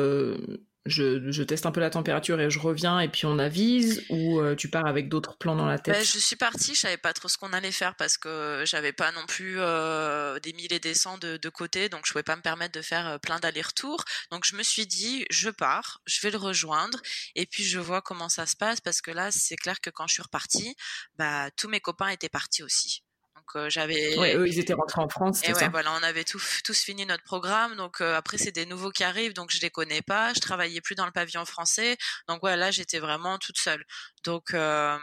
[0.89, 4.55] je, teste un peu la température et je reviens et puis on avise ou euh,
[4.55, 7.13] tu pars avec d'autres plans dans la tête ben, Je suis partie, je savais pas
[7.13, 10.81] trop ce qu'on allait faire parce que j'avais pas non plus euh, des milliers et
[10.81, 13.39] des cents de, de, côté, donc je pouvais pas me permettre de faire euh, plein
[13.39, 14.05] d'allers-retours.
[14.31, 17.01] Donc je me suis dit, je pars, je vais le rejoindre
[17.35, 20.07] et puis je vois comment ça se passe parce que là, c'est clair que quand
[20.07, 20.77] je suis repartie,
[21.17, 23.03] bah, tous mes copains étaient partis aussi.
[23.49, 24.19] Donc euh, j'avais.
[24.19, 25.43] Ouais, eux ils étaient rentrés en France.
[25.45, 27.77] Et ouais, voilà, on avait tout, tous fini notre programme.
[27.77, 30.35] Donc euh, après c'est des nouveaux qui arrivent, donc je les connais pas.
[30.35, 31.97] Je travaillais plus dans le pavillon français.
[32.29, 33.85] Donc voilà, là j'étais vraiment toute seule.
[34.25, 34.99] Donc euh,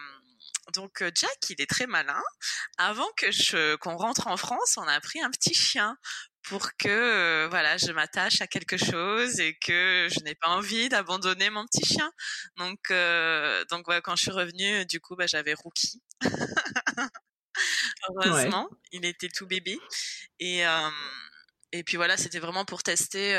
[0.74, 2.22] donc Jack, il est très malin.
[2.78, 5.98] Avant que je qu'on rentre en France, on a pris un petit chien
[6.44, 11.50] pour que voilà, je m'attache à quelque chose et que je n'ai pas envie d'abandonner
[11.50, 12.12] mon petit chien.
[12.58, 12.78] Donc
[13.72, 16.04] donc voilà, quand je suis revenue, du coup, bah, j'avais Rookie.
[18.10, 19.80] Heureusement, il était tout bébé.
[20.40, 20.64] Et,
[21.72, 23.34] et puis voilà, c'était vraiment pour tester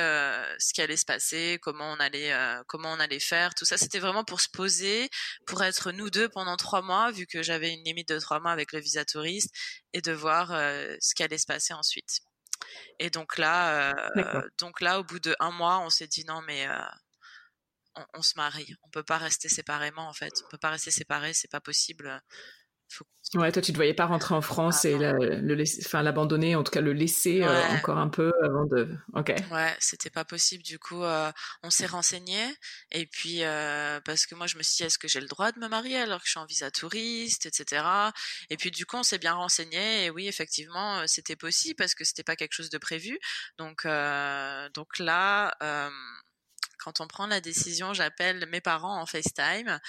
[0.58, 2.34] ce qui allait se passer, comment on allait,
[2.66, 3.78] comment on allait faire, tout ça.
[3.78, 5.08] C'était vraiment pour se poser,
[5.46, 8.52] pour être nous deux pendant trois mois, vu que j'avais une limite de trois mois
[8.52, 9.54] avec le visa touriste,
[9.92, 12.20] et de voir ce qui allait se passer ensuite.
[12.98, 13.94] Et donc là,
[14.58, 16.66] donc là, au bout de un mois, on s'est dit non mais
[17.94, 20.90] on, on, se marie, on peut pas rester séparément en fait, on peut pas rester
[20.90, 22.20] séparés, c'est pas possible.
[23.34, 26.80] Ouais, toi, tu ne voyais pas rentrer en France ah, et l'abandonner, en tout cas
[26.80, 28.96] le laisser euh, encore un peu avant de.
[29.14, 29.32] Ok.
[29.50, 30.62] Ouais, c'était pas possible.
[30.62, 31.32] Du coup, euh,
[31.64, 32.40] on s'est renseigné
[32.92, 35.50] et puis euh, parce que moi, je me suis dit, est-ce que j'ai le droit
[35.50, 37.84] de me marier alors que je suis en visa touriste, etc.
[38.48, 42.04] Et puis du coup, on s'est bien renseigné et oui, effectivement, c'était possible parce que
[42.04, 43.18] c'était pas quelque chose de prévu.
[43.58, 43.86] Donc,
[44.74, 45.52] donc là,
[46.78, 49.80] quand on prend la décision, j'appelle mes parents en FaceTime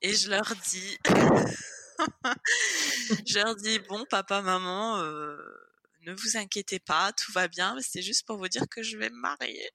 [0.00, 0.98] et je leur dis.
[3.26, 5.36] je leur dis bon papa maman euh,
[6.02, 9.10] ne vous inquiétez pas tout va bien c'est juste pour vous dire que je vais
[9.10, 9.70] me marier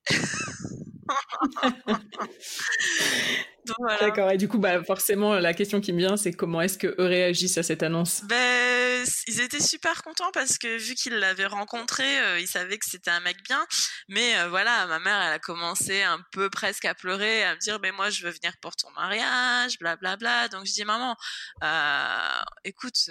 [3.99, 4.31] D'accord.
[4.31, 7.05] Et du coup, bah, forcément, la question qui me vient, c'est comment est-ce que eux
[7.05, 8.23] réagissent à cette annonce?
[8.23, 12.85] Ben, Ils étaient super contents parce que vu qu'ils l'avaient rencontré, euh, ils savaient que
[12.89, 13.65] c'était un mec bien.
[14.07, 17.59] Mais euh, voilà, ma mère, elle a commencé un peu presque à pleurer, à me
[17.59, 20.17] dire, mais moi, je veux venir pour ton mariage, blablabla.
[20.17, 20.57] Bla, bla.
[20.57, 21.15] Donc je dis, maman,
[21.63, 23.09] euh, écoute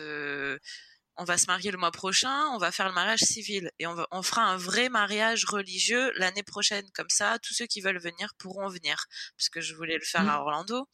[1.18, 4.22] on va se marier le mois prochain, on va faire le mariage civil et on,
[4.22, 6.88] fera un vrai mariage religieux l'année prochaine.
[6.94, 10.28] Comme ça, tous ceux qui veulent venir pourront venir, parce que je voulais le faire
[10.28, 10.40] à mmh.
[10.40, 10.88] Orlando.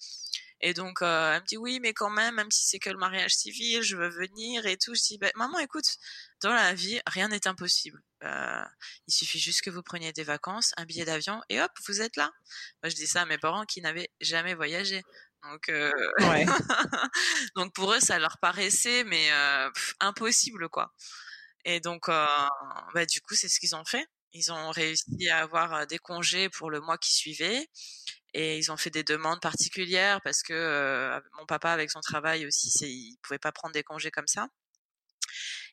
[0.61, 2.97] Et donc, euh, elle me dit oui, mais quand même, même si c'est que le
[2.97, 4.95] mariage civil, je veux venir et tout.
[4.95, 5.85] Je dis, bah, maman, écoute,
[6.41, 8.01] dans la vie, rien n'est impossible.
[8.23, 8.65] Euh,
[9.07, 12.17] il suffit juste que vous preniez des vacances, un billet d'avion et hop, vous êtes
[12.17, 12.31] là.
[12.83, 15.03] Moi, je dis ça à mes parents qui n'avaient jamais voyagé.
[15.51, 15.93] Donc, euh,
[17.57, 20.93] donc pour eux, ça leur paraissait mais euh, impossible quoi.
[21.65, 22.27] Et donc, euh,
[22.95, 24.07] bah, du coup, c'est ce qu'ils ont fait.
[24.33, 27.69] Ils ont réussi à avoir des congés pour le mois qui suivait.
[28.35, 32.69] Et ils ont fait des demandes particulières parce que mon papa, avec son travail aussi,
[32.83, 34.49] il pouvait pas prendre des congés comme ça.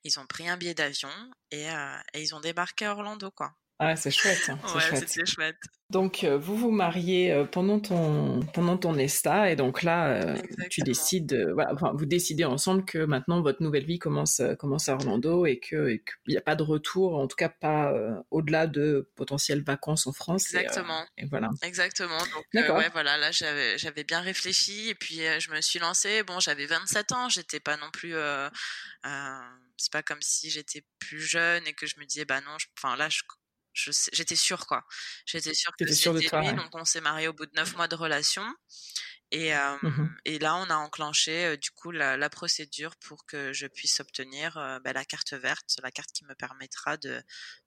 [0.03, 1.09] Ils ont pris un billet d'avion
[1.51, 1.65] et,
[2.13, 3.55] et ils ont débarqué à Orlando, quoi.
[3.83, 4.47] Ah, c'est chouette.
[4.47, 5.57] Hein, ouais, c'était chouette.
[5.89, 10.37] Donc, euh, vous vous mariez euh, pendant ton pendant ton ESTA et donc là, euh,
[10.69, 14.93] tu décides, voilà, enfin, vous décidez ensemble que maintenant votre nouvelle vie commence commence à
[14.93, 17.91] Orlando et que qu'il n'y a pas de retour, en tout cas pas
[18.29, 20.53] au-delà de potentielles vacances en France.
[20.53, 21.03] Exactement.
[21.17, 21.49] Et, voilà.
[21.63, 22.19] Exactement.
[22.53, 26.21] Donc, ouais, voilà, là j'avais j'avais bien réfléchi et puis je me suis lancée.
[26.21, 28.13] Bon, j'avais 27 ans, j'étais pas non plus.
[29.77, 32.95] c'est pas comme si j'étais plus jeune et que je me disais bah non, enfin
[32.95, 33.21] là je
[33.73, 34.83] j'étais sûre quoi.
[35.25, 37.95] J'étais sûre que c'était lui, donc on s'est marié au bout de neuf mois de
[37.95, 38.43] relation.
[39.33, 43.99] Et, mmh et là, on a enclenché du coup la, procédure pour que je puisse
[44.01, 47.23] obtenir bah, la carte verte, la carte qui me permettra de,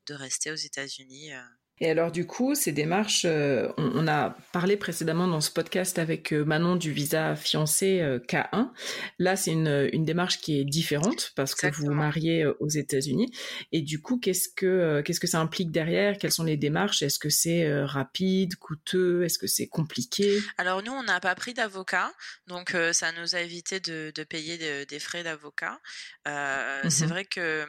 [0.06, 1.32] de rester aux États-Unis
[1.80, 6.32] et alors du coup, ces démarches, euh, on, a parlé précédemment dans ce podcast avec
[6.32, 8.70] euh, Manon du visa fiancé euh, K1.
[9.18, 13.32] Là, c'est une, une, démarche qui est différente parce que vous vous mariez aux États-Unis.
[13.72, 16.16] Et du coup, qu'est-ce que qu'est-ce que ça implique derrière?
[16.18, 17.02] Quelles sont les démarches?
[17.02, 19.24] Est-ce que c'est rapide, coûteux?
[19.24, 20.38] Est-ce que c'est compliqué?
[20.58, 22.12] Alors nous, on n'a pas pris d'avocat,
[22.46, 25.80] donc ça nous a évité de, de payer des frais d'avocat.
[26.24, 27.68] C'est mmh vrai que hum,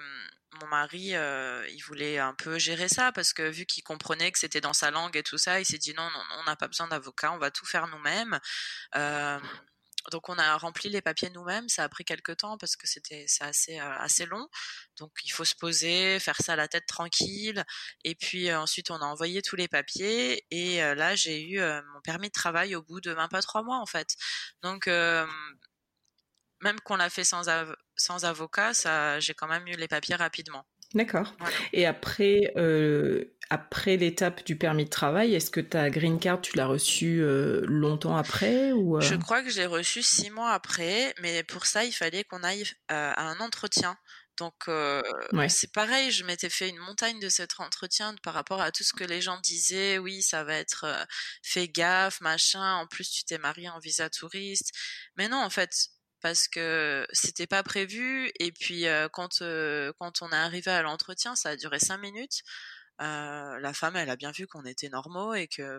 [0.62, 4.40] mon mari, euh, il voulait un peu gérer ça parce que vu qu'il comprenait que
[4.40, 6.68] c'était dans sa langue et tout ça, il s'est dit non, non, on n'a pas
[6.68, 8.40] besoin d'avocat, on va tout faire nous-mêmes.
[8.96, 9.40] Euh,
[10.12, 11.68] donc on a rempli les papiers nous-mêmes.
[11.70, 14.48] Ça a pris quelques temps parce que c'était assez euh, assez long.
[15.00, 17.64] Donc il faut se poser, faire ça à la tête tranquille.
[18.04, 20.46] Et puis ensuite on a envoyé tous les papiers.
[20.52, 23.80] Et là j'ai eu mon permis de travail au bout de même pas trois mois
[23.80, 24.16] en fait.
[24.62, 24.88] Donc
[26.62, 27.44] même qu'on l'a fait sans,
[27.96, 30.66] sans avocat, ça, j'ai quand même eu les papiers rapidement.
[30.94, 31.36] D'accord.
[31.74, 36.56] Et après, euh, après l'étape du permis de travail, est-ce que ta green card, tu
[36.56, 39.02] l'as reçue euh, longtemps après ou euh?
[39.02, 42.44] Je crois que je l'ai reçue six mois après, mais pour ça, il fallait qu'on
[42.44, 43.98] aille à un entretien.
[44.38, 44.70] Donc
[45.50, 48.94] c'est pareil, je m'étais fait une montagne de cet entretien par rapport à tout ce
[48.94, 49.98] que les gens disaient.
[49.98, 50.86] Oui, ça va être
[51.42, 52.76] fait gaffe, machin.
[52.76, 54.72] En plus, tu t'es marié en visa touriste.
[55.18, 55.90] Mais non, en fait,
[56.26, 61.56] parce que c'était pas prévu et puis quand on est arrivé à l'entretien ça a
[61.56, 62.42] duré cinq minutes.
[62.98, 65.78] La femme elle a bien vu qu'on était normaux et que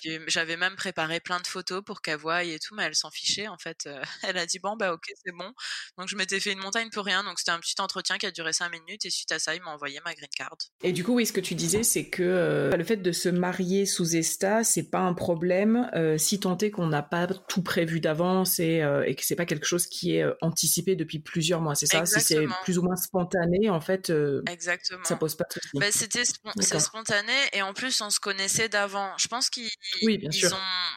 [0.00, 3.10] puis j'avais même préparé plein de photos pour qu'elle voie et tout, mais elle s'en
[3.10, 3.86] fichait en fait.
[3.86, 5.52] Euh, elle a dit bon bah ok c'est bon.
[5.96, 7.24] Donc je m'étais fait une montagne pour rien.
[7.24, 9.62] Donc c'était un petit entretien qui a duré cinq minutes et suite à ça il
[9.62, 10.56] m'a envoyé ma green card.
[10.82, 13.28] Et du coup oui ce que tu disais c'est que euh, le fait de se
[13.28, 17.62] marier sous ESTA c'est pas un problème euh, si tant est qu'on n'a pas tout
[17.62, 21.74] prévu d'avance et, et, que c'est pas quelque chose qui est anticipé depuis plusieurs mois.
[21.74, 22.06] C'est ça?
[22.06, 24.12] Si c'est plus ou moins spontané en fait.
[24.48, 25.04] Exactement.
[25.04, 25.78] Ça pose pas de soucis.
[25.78, 29.12] Bah, c'était spontané et en plus on se connaissait d'avant.
[29.18, 29.68] Je pense qu'il
[30.02, 30.56] oui, bien sûr.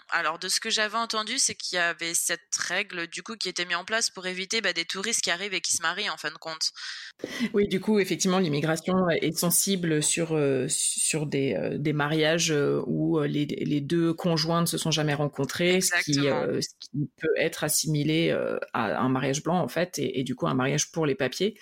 [0.10, 3.48] Alors, de ce que j'avais entendu, c'est qu'il y avait cette règle, du coup, qui
[3.48, 6.10] était mise en place pour éviter bah, des touristes qui arrivent et qui se marient,
[6.10, 6.72] en fin de compte.
[7.54, 12.82] Oui, du coup, effectivement, l'immigration est sensible sur, euh, sur des, euh, des mariages euh,
[12.88, 17.34] où les, les, deux conjoints ne se sont jamais rencontrés, ce qui, ce qui, peut
[17.38, 18.32] être assimilé
[18.74, 21.58] à un mariage blanc, en fait, et, et, du coup, un mariage pour les papiers.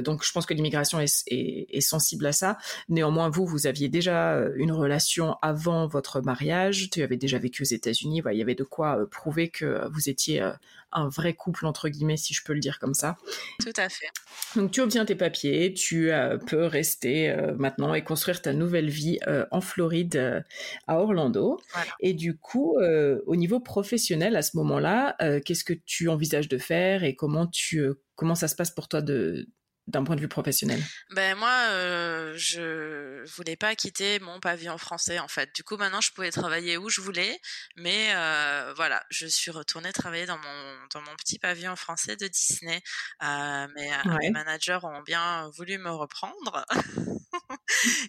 [0.00, 2.58] donc, je pense que l'immigration est, est, est sensible à ça.
[2.88, 6.45] Néanmoins, vous, vous aviez déjà une relation avant votre mariage
[6.90, 10.08] tu avais déjà vécu aux États-Unis, il y avait de quoi euh, prouver que vous
[10.08, 10.52] étiez euh,
[10.92, 13.16] un vrai couple entre guillemets, si je peux le dire comme ça.
[13.60, 14.06] Tout à fait.
[14.54, 19.18] Donc tu obtiens tes papiers, tu euh, peux rester maintenant et construire ta nouvelle vie
[19.50, 20.44] en Floride,
[20.86, 21.60] à Orlando.
[22.00, 27.04] Et du coup, au niveau professionnel, à ce moment-là, qu'est-ce que tu envisages de faire
[27.04, 29.48] et comment tu comment ça se passe pour toi de
[29.86, 35.18] d'un point de vue professionnel Ben moi, euh, je voulais pas quitter mon pavillon français
[35.18, 35.54] en fait.
[35.54, 37.40] Du coup, maintenant, je pouvais travailler où je voulais,
[37.76, 42.26] mais euh, voilà, je suis retournée travailler dans mon dans mon petit pavillon français de
[42.26, 42.82] Disney.
[43.22, 46.64] Euh, mais euh, mes managers ont bien voulu me reprendre.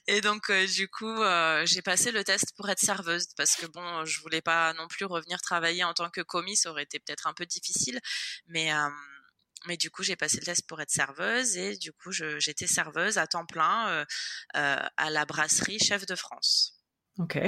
[0.07, 3.65] Et donc, euh, du coup, euh, j'ai passé le test pour être serveuse parce que
[3.67, 6.99] bon, je voulais pas non plus revenir travailler en tant que commis, ça aurait été
[6.99, 7.99] peut-être un peu difficile,
[8.47, 8.71] mais
[9.67, 13.17] mais du coup, j'ai passé le test pour être serveuse et du coup, j'étais serveuse
[13.17, 14.05] à temps plein euh,
[14.55, 16.73] euh, à la brasserie Chef de France.
[17.19, 17.39] Ok.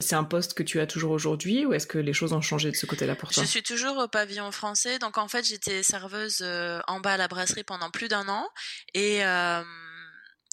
[0.00, 2.70] C'est un poste que tu as toujours aujourd'hui ou est-ce que les choses ont changé
[2.70, 3.42] de ce côté-là pour toi?
[3.42, 4.98] Je suis toujours au pavillon français.
[4.98, 8.48] Donc en fait, j'étais serveuse euh, en bas à la brasserie pendant plus d'un an
[8.94, 9.22] et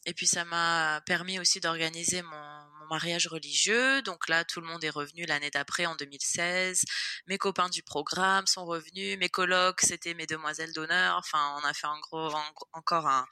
[0.07, 4.01] et puis ça m'a permis aussi d'organiser mon, mariage religieux.
[4.01, 6.83] Donc là, tout le monde est revenu l'année d'après, en 2016.
[7.27, 9.17] Mes copains du programme sont revenus.
[9.17, 11.17] Mes colocs, c'était mes demoiselles d'honneur.
[11.17, 12.31] Enfin, on a fait en gros
[12.73, 13.25] encore un,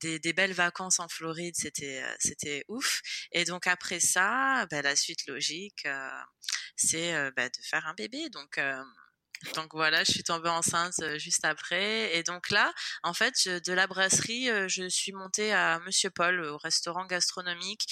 [0.00, 3.02] des, belles vacances en Floride, c'était euh, c'était ouf.
[3.32, 6.20] Et donc après ça, bah, la suite logique, euh,
[6.76, 8.28] c'est euh, bah, de faire un bébé.
[8.30, 8.60] Donc
[9.54, 12.16] donc voilà, je suis tombée enceinte juste après.
[12.16, 12.72] Et donc là,
[13.02, 17.86] en fait, de la brasserie, je suis montée à Monsieur Paul, au restaurant gastronomique.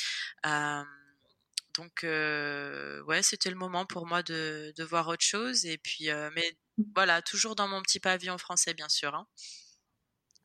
[0.44, 5.64] donc ouais, c'était le moment pour moi de, de, voir autre chose.
[5.64, 6.56] Et puis, mais
[6.94, 9.14] voilà, toujours dans mon petit pavillon français, bien sûr.
[9.14, 9.26] Hein.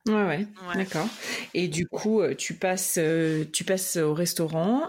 [0.06, 1.08] Ouais, ouais, d'accord.
[1.54, 2.98] Et du coup, tu passes,
[3.52, 4.88] tu passes au restaurant,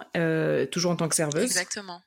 [0.71, 1.43] toujours en tant que serveuse?
[1.43, 2.01] Exactement.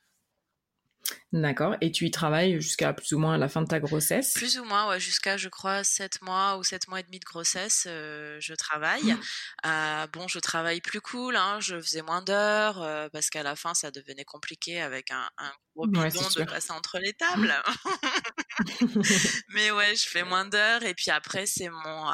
[1.31, 1.75] D'accord.
[1.81, 4.33] Et tu y travailles jusqu'à plus ou moins la fin de ta grossesse?
[4.33, 7.25] Plus ou moins, ouais, jusqu'à, je crois, 7 mois ou 7 mois et demi de
[7.25, 9.13] grossesse, euh, je travaille.
[9.13, 9.21] Mmh.
[9.67, 13.55] Euh, bon, je travaille plus cool, hein, je faisais moins d'heures, euh, parce qu'à la
[13.55, 15.29] fin, ça devenait compliqué avec un,
[15.75, 17.53] gros bidon de passer entre les tables.
[19.49, 22.11] Mais ouais, je fais moins d'heures, et puis après, c'est mon,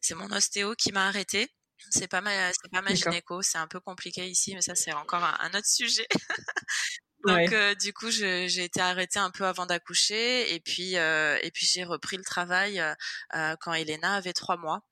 [0.00, 1.48] c'est mon ostéo qui m'a arrêté.
[1.90, 4.92] C'est pas ma, c'est pas ma gynéco, c'est un peu compliqué ici, mais ça c'est
[4.92, 6.06] encore un, un autre sujet.
[7.24, 11.50] Donc euh, du coup, j'ai été arrêtée un peu avant d'accoucher et puis euh, et
[11.50, 14.82] puis j'ai repris le travail euh, quand Elena avait trois mois.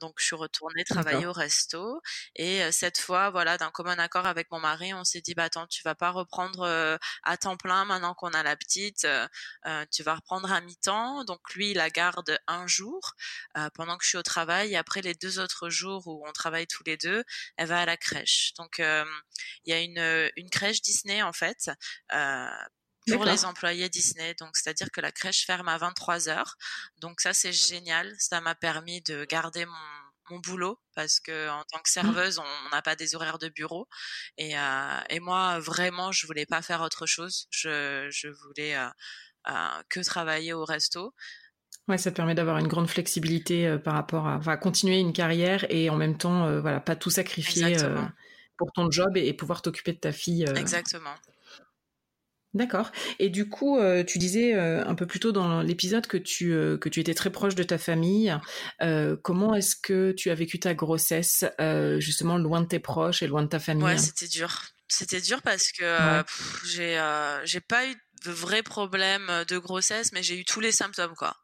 [0.00, 2.00] Donc je suis retournée travailler au resto
[2.34, 5.66] et cette fois voilà d'un commun accord avec mon mari on s'est dit bah attends
[5.66, 9.06] tu vas pas reprendre à temps plein maintenant qu'on a la petite
[9.92, 11.24] tu vas reprendre à mi-temps.
[11.24, 13.14] Donc lui il la garde un jour
[13.74, 16.66] pendant que je suis au travail et après les deux autres jours où on travaille
[16.66, 17.24] tous les deux
[17.56, 18.52] elle va à la crèche.
[18.58, 19.06] Donc il
[19.66, 21.70] y a une une crèche Disney en fait
[23.10, 24.34] pour les employés Disney.
[24.40, 26.56] Donc, c'est-à-dire que la crèche ferme à 23 heures.
[26.98, 28.14] Donc, ça, c'est génial.
[28.18, 29.72] Ça m'a permis de garder mon,
[30.30, 32.02] mon boulot parce que en tant que mmh.
[32.02, 33.88] serveuse, on n'a pas des horaires de bureau.
[34.38, 37.46] Et, euh, et moi, vraiment, je voulais pas faire autre chose.
[37.50, 38.88] Je, je voulais euh,
[39.48, 41.14] euh, que travailler au resto.
[41.88, 45.64] Ouais, ça te permet d'avoir une grande flexibilité par rapport à enfin, continuer une carrière
[45.70, 47.76] et en même temps, voilà, pas tout sacrifier
[48.58, 50.44] pour ton job et, et pouvoir t'occuper de ta fille.
[50.56, 51.14] Exactement.
[52.56, 52.90] D'accord.
[53.18, 56.54] Et du coup, euh, tu disais euh, un peu plus tôt dans l'épisode que tu
[56.54, 58.34] euh, que tu étais très proche de ta famille.
[59.22, 61.44] comment est-ce que tu as vécu ta grossesse
[61.98, 63.84] justement loin de tes proches et loin de ta famille?
[63.84, 64.62] Ouais, c'était dur.
[64.88, 66.24] C'était dur parce que
[66.64, 66.98] j'ai
[67.44, 71.36] j'ai pas eu de vrais problèmes de grossesse, mais j'ai eu tous les symptômes quoi.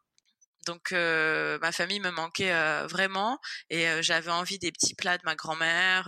[0.65, 5.17] Donc euh, ma famille me manquait euh, vraiment et euh, j'avais envie des petits plats
[5.17, 6.05] de ma grand-mère.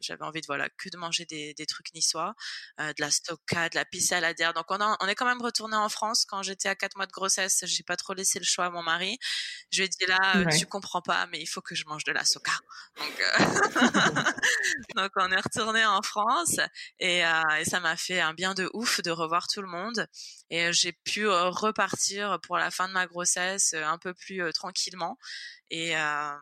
[0.00, 2.34] j'avais envie de voilà que de manger des, des trucs niçois,
[2.78, 4.54] de la stocka, de la pisse saladière.
[4.54, 7.12] Donc on, on est quand même retourné en France quand j'étais à quatre mois de
[7.12, 7.64] grossesse.
[7.66, 9.18] J'ai pas trop laissé le choix à mon mari.
[9.70, 12.12] Je lui ai dit là, tu comprends pas, mais il faut que je mange de
[12.12, 12.52] la soca.
[12.96, 13.22] Donc,
[15.04, 16.58] Donc on est retourné en France
[16.98, 20.06] et, et ça m'a fait un bien de ouf de revoir tout le monde
[20.48, 24.52] et j'ai pu repartir pour la fin de ma grossesse euh, un peu plus euh,
[24.52, 25.18] tranquillement.
[25.70, 26.32] Et, euh,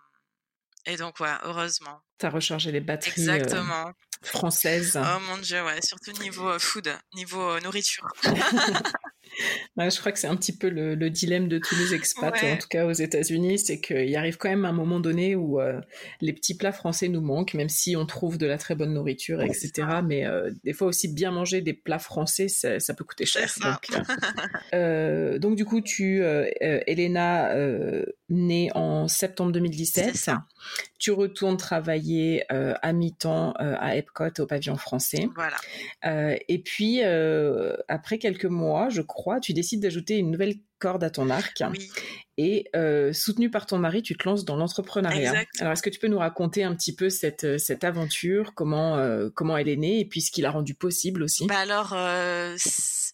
[0.87, 2.01] et donc, ouais, heureusement.
[2.19, 3.93] Tu as rechargé les batteries Exactement.
[4.23, 5.01] françaises.
[5.03, 8.09] Oh mon dieu, ouais, surtout niveau food, niveau nourriture.
[9.77, 12.69] je crois que c'est un petit peu le, dilemme de tous les expats, en tout
[12.69, 15.81] cas aux États-Unis, c'est qu'il arrive quand même un moment donné où euh,
[16.21, 19.43] les petits plats français nous manquent, même si on trouve de la très bonne nourriture,
[19.43, 19.73] etc.
[20.05, 23.53] Mais euh, des fois aussi bien manger des plats français, ça, peut coûter cher.
[24.75, 26.23] Euh, donc, du coup, tu,
[26.61, 27.55] Elena,
[28.29, 30.31] née en septembre 2017.
[31.03, 35.29] Tu retournes travailler à mi-temps à Epcot au pavillon français.
[35.35, 35.57] Voilà.
[36.49, 41.31] et puis après quelques mois, je crois tu décides d'ajouter une nouvelle corde à ton
[41.31, 41.63] arc.
[42.39, 45.45] Et euh, soutenu par ton mari, tu te lances dans l'entrepreneuriat.
[45.61, 48.97] Alors, est-ce que tu peux nous raconter un petit peu cette, euh, cette aventure, comment,
[48.97, 51.47] euh, comment elle est née et puis ce qui l'a rendu possible aussi?
[51.47, 51.95] Bah Alors,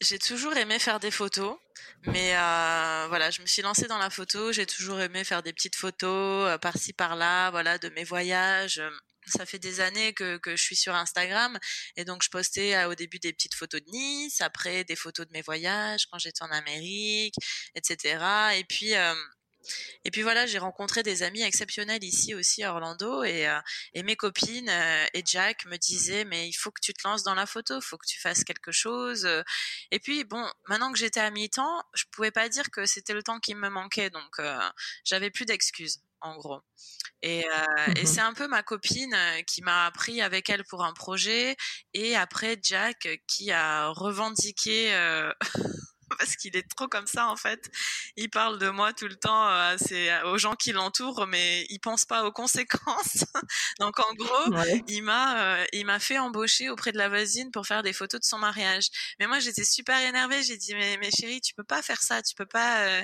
[0.01, 1.57] j'ai toujours aimé faire des photos.
[2.07, 4.53] Mais euh, voilà, je me suis lancée dans la photo.
[4.53, 8.81] J'ai toujours aimé faire des petites photos euh, par-ci par-là, voilà, de mes voyages.
[9.27, 11.59] Ça fait des années que, que je suis sur Instagram
[11.97, 15.27] et donc je postais euh, au début des petites photos de Nice, après des photos
[15.27, 17.35] de mes voyages quand j'étais en Amérique,
[17.75, 18.25] etc.
[18.57, 18.95] Et puis
[20.05, 23.59] et puis voilà, j'ai rencontré des amis exceptionnels ici aussi à Orlando et, euh,
[23.95, 27.23] et mes copines euh, et Jack me disaient mais il faut que tu te lances
[27.23, 29.25] dans la photo, il faut que tu fasses quelque chose.
[29.27, 29.43] Euh.
[29.91, 33.23] Et puis bon, maintenant que j'étais à mi-temps, je pouvais pas dire que c'était le
[33.23, 34.41] temps qui me manquait, donc
[35.05, 36.61] j'avais plus d'excuses en gros.
[37.23, 39.17] Et, euh, et mmh c'est un peu ma copine
[39.47, 41.57] qui m'a pris avec elle pour un projet,
[41.95, 45.33] et après Jack qui a revendiqué euh,
[46.19, 47.71] parce qu'il est trop comme ça en fait.
[48.17, 51.79] Il parle de moi tout le temps euh, c'est aux gens qui l'entourent, mais il
[51.79, 53.25] pense pas aux conséquences.
[53.81, 54.55] Donc en gros,
[54.89, 58.21] il m'a euh, il m'a fait embaucher auprès de la voisine pour faire des photos
[58.21, 58.89] de son mariage.
[59.19, 60.43] Mais moi j'étais super énervée.
[60.43, 62.23] J'ai dit mais, mais chérie, tu peux pas faire ça.
[62.23, 62.87] Tu peux pas.
[62.87, 63.03] Euh,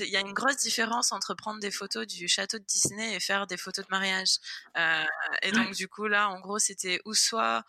[0.00, 3.20] il y a une grosse différence entre prendre des photos du château de Disney et
[3.20, 4.36] faire des photos de mariage.
[5.42, 7.64] et donc du coup là, en gros, c'était ou soit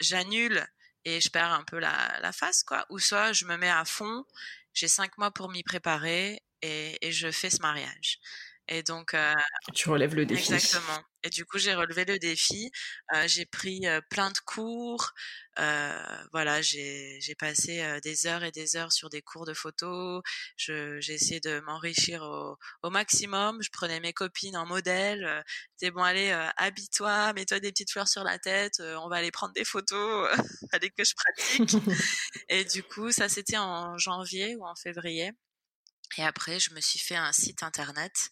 [0.00, 0.66] j'annule
[1.04, 2.86] et je perds un peu la, la face, quoi.
[2.90, 4.24] Ou soit je me mets à fond,
[4.72, 8.18] j'ai cinq mois pour m'y préparer et, et, je fais ce mariage.
[8.68, 9.34] Et donc, euh,
[9.74, 10.54] tu relèves le défi.
[10.54, 11.02] Exactement.
[11.22, 12.70] Et du coup, j'ai relevé le défi.
[13.14, 15.12] Euh, j'ai pris plein de cours.
[15.58, 20.22] Euh, voilà, j'ai passé des heures et des heures sur des cours de photo.
[20.56, 23.62] J'ai essayé de m'enrichir au, au, maximum.
[23.62, 25.44] Je prenais mes copines en modèle.
[25.78, 28.80] Disais bon allez, habille-toi, mets-toi des petites fleurs sur la tête.
[28.80, 30.28] on va aller prendre des photos.
[30.70, 31.76] Fallait que je pratique.
[32.48, 35.32] et du coup, ça c'était en janvier ou en février.
[36.18, 38.30] Et après, je me suis fait un site internet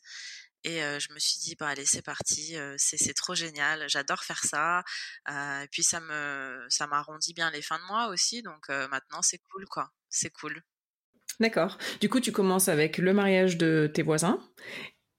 [0.64, 4.84] et je me suis dit bah allez c'est parti, c'est trop génial, j'adore faire ça.
[5.28, 9.40] et puis ça me ça m'arrondit bien les fins de mois aussi, donc maintenant c'est
[9.50, 10.62] cool quoi, c'est cool.
[11.40, 11.78] D'accord.
[12.00, 14.38] Du coup, tu commences avec le mariage de tes voisins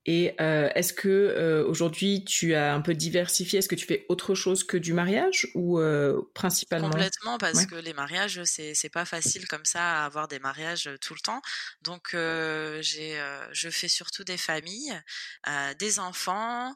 [0.06, 3.58] et euh, est-ce que euh, aujourd'hui tu as un peu diversifié?
[3.58, 6.90] Est-ce que tu fais autre chose que du mariage ou euh, principalement?
[6.90, 10.90] Complètement, parce que les mariages c'est c'est pas facile comme ça à avoir des mariages
[11.00, 11.40] tout le temps.
[11.82, 13.18] Donc j'ai
[13.52, 15.00] je fais surtout des familles,
[15.78, 16.74] des enfants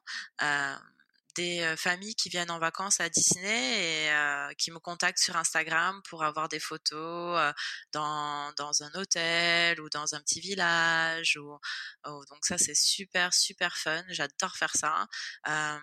[1.39, 6.03] des familles qui viennent en vacances à Disney et euh, qui me contactent sur Instagram
[6.09, 7.53] pour avoir des photos euh,
[7.93, 11.37] dans, dans un hôtel ou dans un petit village.
[11.37, 11.57] Ou,
[12.07, 14.03] oh, donc ça, c'est super, super fun.
[14.09, 15.07] J'adore faire ça.
[15.49, 15.79] Euh,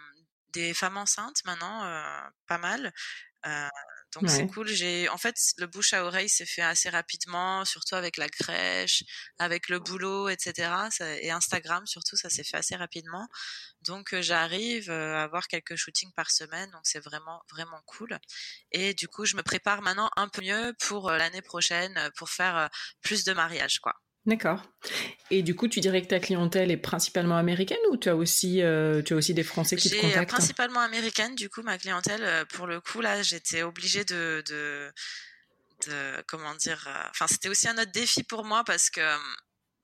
[0.49, 1.83] des femmes enceintes maintenant,
[2.47, 2.93] pas mal.
[4.15, 4.67] Donc c'est cool.
[4.67, 9.03] J'ai en fait le bouche à oreille s'est fait assez rapidement, surtout avec la crèche,
[9.39, 10.71] avec le boulot, etc.
[11.21, 13.27] et Instagram surtout, ça s'est fait assez rapidement.
[13.81, 18.17] Donc j'arrive à avoir quelques shootings par semaine, donc c'est vraiment vraiment cool.
[18.71, 22.69] Et du coup, je me prépare maintenant un peu mieux pour l'année prochaine pour faire
[23.01, 23.93] plus de mariages, quoi.
[24.25, 24.63] D'accord.
[25.29, 28.61] Et du coup, tu dirais que ta clientèle est principalement américaine ou tu as aussi,
[28.61, 30.29] euh, tu as aussi des Français qui te contactent?
[30.29, 31.35] principalement américaine.
[31.35, 34.91] Du coup, ma clientèle, euh, pour le coup, là, j'étais obligée de, de,
[35.87, 36.85] de, comment dire.
[36.87, 39.01] Euh, enfin, c'était aussi un autre défi pour moi parce que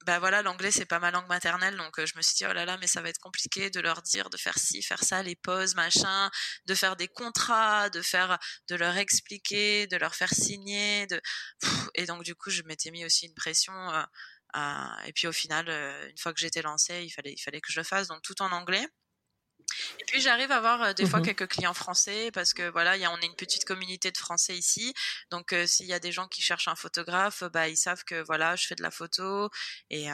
[0.04, 2.64] bah voilà, l'anglais c'est pas ma langue maternelle, donc je me suis dit oh là
[2.64, 5.36] là, mais ça va être compliqué de leur dire de faire ci, faire ça, les
[5.36, 6.28] pauses, machin,
[6.66, 8.36] de faire des contrats, de faire,
[8.68, 11.20] de leur expliquer, de leur faire signer, de
[11.94, 13.72] et donc du coup je m'étais mis aussi une pression
[15.06, 17.72] et puis au final, euh, une fois que j'étais lancée, il fallait, il fallait que
[17.72, 18.86] je le fasse, donc tout en anglais.
[20.00, 22.96] Et puis j'arrive à avoir euh, des fois mmh quelques clients français parce que voilà,
[22.96, 24.92] y a, on est une petite communauté de Français ici.
[25.30, 28.22] Donc euh, s'il y a des gens qui cherchent un photographe, bah ils savent que
[28.26, 29.48] voilà, je fais de la photo
[29.90, 30.08] et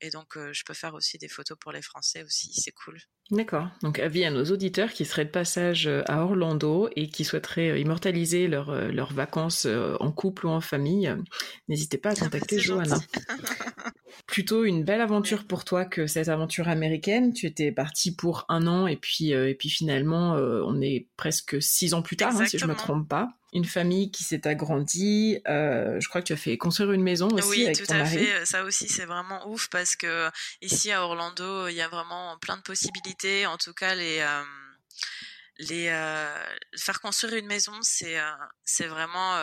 [0.00, 2.98] et donc je peux faire aussi des photos pour les Français aussi, c'est cool.
[3.30, 3.68] D'accord.
[3.82, 7.70] Donc avis à nos auditeurs qui seraient de passage euh, à Orlando et qui souhaiteraient
[7.70, 9.66] euh, immortaliser euh, leurs vacances
[10.00, 11.14] en couple ou en famille,
[11.68, 12.98] n'hésitez pas à ah, contacter Johanna.
[14.26, 17.32] Plutôt une belle aventure pour toi que cette aventure américaine.
[17.32, 21.94] Tu étais parti pour un an et puis et puis finalement on est presque six
[21.94, 25.40] ans plus tard hein, si je me trompe pas une famille qui s'est agrandie.
[25.48, 28.04] Euh, je crois que tu as fait construire une maison aussi oui, avec tout à
[28.04, 28.46] fait.
[28.46, 30.30] Ça aussi, c'est vraiment ouf parce que
[30.60, 33.46] ici à Orlando, il y a vraiment plein de possibilités.
[33.46, 34.42] En tout cas, les euh,
[35.58, 36.44] les euh,
[36.76, 38.18] faire construire une maison, c'est
[38.64, 39.36] c'est vraiment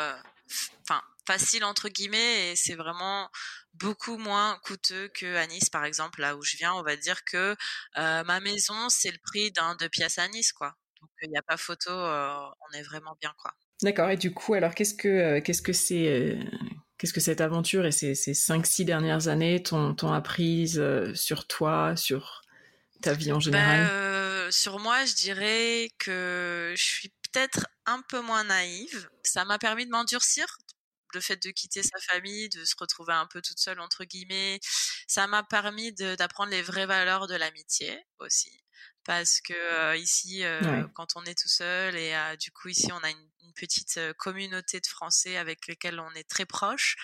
[0.84, 3.30] enfin facile entre guillemets et c'est vraiment
[3.74, 7.26] beaucoup moins coûteux que à Nice par exemple là où je viens on va dire
[7.26, 7.54] que
[7.98, 11.42] ma maison c'est le prix d'un deux pièces à Nice quoi donc il n'y a
[11.42, 13.54] pas photo on est vraiment bien quoi
[13.84, 14.10] D'accord.
[14.10, 16.36] Et du coup, alors qu'est-ce que euh, qu'est-ce que c'est euh,
[16.98, 21.14] qu'est-ce que cette aventure et ces ces cinq six dernières années t'ont t'ont apprise euh,
[21.14, 22.42] sur toi, sur
[23.02, 23.88] ta vie en général?
[23.88, 29.10] ben, Sur moi, je dirais que je suis peut-être un peu moins naïve.
[29.24, 30.58] Ça m'a permis de m'endurcir,
[31.14, 34.60] le fait de quitter sa famille, de se retrouver un peu toute seule entre guillemets,
[35.08, 38.60] ça m'a permis d'apprendre les vraies valeurs de l'amitié aussi
[39.08, 40.44] parce que ici,
[40.94, 44.86] quand on est tout seul et du coup ici on a une, petite communauté de
[44.86, 46.96] Français avec lesquels on est très proche.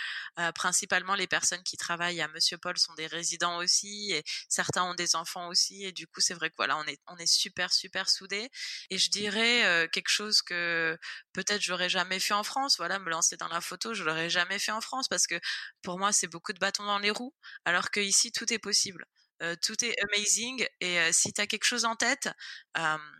[0.53, 4.93] principalement les personnes qui travaillent à Monsieur Paul sont des résidents aussi et certains ont
[4.93, 7.73] des enfants aussi et du coup c'est vrai que voilà on est on est super
[7.73, 8.51] super soudés
[8.91, 10.95] et je dirais quelque chose que
[11.33, 12.75] peut-être j'aurais jamais fait en France.
[12.77, 15.39] Voilà me lancer dans la photo je l'aurais jamais fait en France parce que
[15.81, 17.33] pour moi c'est beaucoup de bâtons dans les roues
[17.65, 19.07] alors que ici tout est possible.
[19.43, 22.29] Euh, tout est amazing et euh, si tu as quelque chose en tête,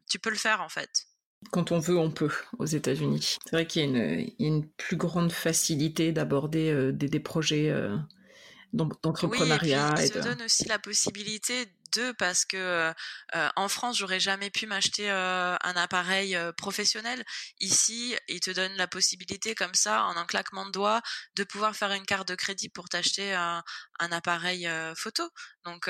[0.10, 1.08] tu peux le faire en fait.
[1.52, 3.38] Quand on veut, on peut aux États-Unis.
[3.44, 7.74] C'est vrai qu'il y, a une plus grande facilité d'aborder euh, des, projets
[8.72, 9.94] d'entrepreneuriat.
[9.98, 12.94] Oui, et, puis, te donne aussi la possibilité deux parce que
[13.56, 17.24] en France, j'aurais jamais pu m'acheter un appareil professionnel.
[17.60, 21.02] Ici, ils te donnent la possibilité comme ça, en un claquement de doigts,
[21.36, 23.64] de pouvoir faire une carte de crédit pour t'acheter un,
[24.00, 25.30] appareil photo.
[25.66, 25.90] Donc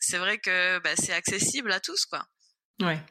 [0.00, 2.24] c'est vrai que bah, c'est accessible à tous, quoi.
[2.80, 3.02] Ouais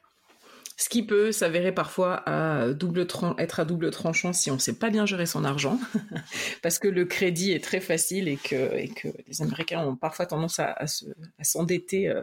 [0.78, 3.08] ce qui peut s'avérer parfois à double
[3.38, 5.80] être à double tranchant si on ne sait pas bien gérer son argent,
[6.62, 10.26] parce que le crédit est très facile et que, et que les Américains ont parfois
[10.26, 12.22] tendance à, à s'endetter euh,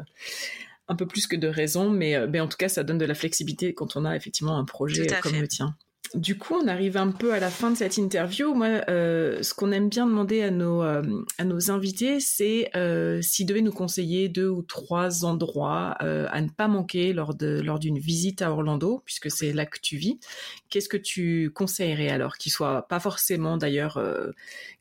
[0.89, 3.05] un peu plus que de raison, mais, euh, mais, en tout cas, ça donne de
[3.05, 5.77] la flexibilité quand on a effectivement un projet comme le tien.
[6.15, 8.53] Du coup, on arrive un peu à la fin de cette interview.
[8.53, 11.03] Moi, euh, ce qu'on aime bien demander à nos, euh,
[11.39, 16.43] à nos invités, c'est euh, s'ils devaient nous conseiller deux ou trois endroits euh, à
[16.43, 19.97] ne pas manquer lors de lors d'une visite à Orlando, puisque c'est là que tu
[19.97, 20.21] vis.
[20.69, 23.99] Qu'est-ce que tu conseillerais alors, qui soit pas forcément d'ailleurs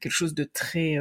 [0.01, 0.97] quelque chose de très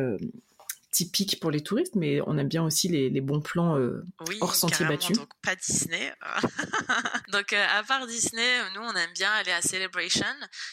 [0.91, 4.05] typique pour les touristes, mais on aime bien aussi les, bons plans euh,
[4.41, 5.13] hors sentier battu.
[5.13, 6.13] Donc pas Disney.
[7.33, 10.27] donc euh, à part Disney, nous on aime bien aller à Celebration.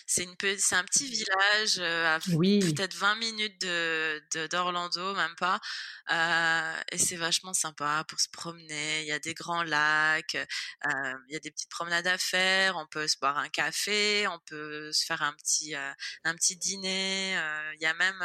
[0.06, 5.60] C'est une c'est un petit village euh, à peut-être 20 minutes de d'Orlando, même pas.
[6.92, 9.02] et c'est vachement sympa pour se promener.
[9.02, 10.38] Il y a des grands lacs,
[10.86, 12.76] il y a des petites promenades à faire.
[12.78, 17.38] On peut se boire un café, on peut se faire un petit un petit dîner.
[17.76, 18.24] Il y a même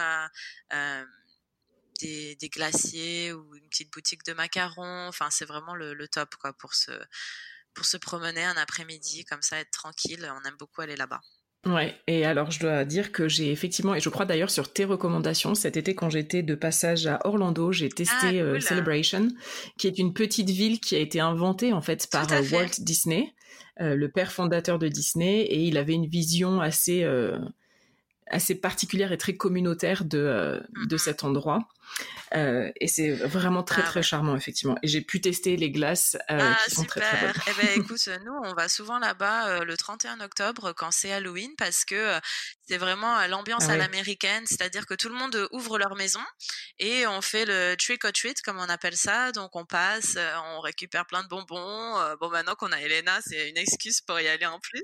[2.01, 5.09] des, glaciers ou une petite boutique de macarons.
[5.09, 6.93] Enfin, c'est vraiment le, top quoi pour se
[7.75, 10.31] pour se promener un après-midi comme ça, être tranquille.
[10.31, 11.23] On aime beaucoup aller là-bas.
[11.65, 14.85] Ouais, et alors je dois dire que j'ai effectivement, et je crois d'ailleurs sur tes
[14.85, 19.29] recommandations, cet été quand j'étais de passage à Orlando, j'ai testé ah, euh, Celebration,
[19.79, 23.33] qui est une petite ville qui a été inventée en fait par euh, Walt Disney,
[23.81, 27.07] euh, le père fondateur de Disney, et il avait une vision assez
[28.27, 30.99] assez particulière et très communautaire de, de mm-hmm.
[30.99, 31.69] cet endroit.
[32.35, 34.77] Euh, et c'est vraiment très ah très charmant effectivement.
[34.83, 37.33] Et j'ai pu tester les glaces euh, ah, qui sont très très bonnes.
[37.47, 41.51] Eh ben écoute, nous on va souvent là-bas euh, le 31 octobre quand c'est Halloween
[41.59, 42.19] parce que
[42.73, 46.23] c'est vraiment l'ambiance ah à l'américaine, c'est-à-dire que tout le monde ouvre leur maison
[46.79, 49.31] et on fait le trick or treat comme on appelle ça.
[49.33, 50.17] Donc on passe,
[50.55, 52.17] on récupère plein de bonbons.
[52.19, 54.83] bon maintenant qu'on a Elena, c'est une excuse pour y aller en plus.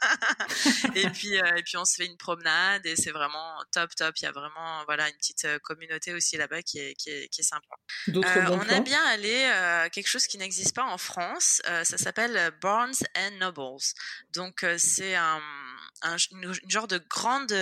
[0.94, 4.14] et puis et puis on se fait une promenade et c'est vraiment top top.
[4.20, 7.40] Il y a vraiment voilà une petite communauté aussi là-bas qui est, qui est, qui
[7.40, 7.74] est sympa.
[8.08, 11.62] Euh, on aime bien euh, quelque chose qui n'existe pas en France.
[11.68, 13.82] Euh, ça s'appelle Barnes and Nobles.
[14.32, 15.42] Donc c'est un,
[16.04, 17.52] un, une, genre de grande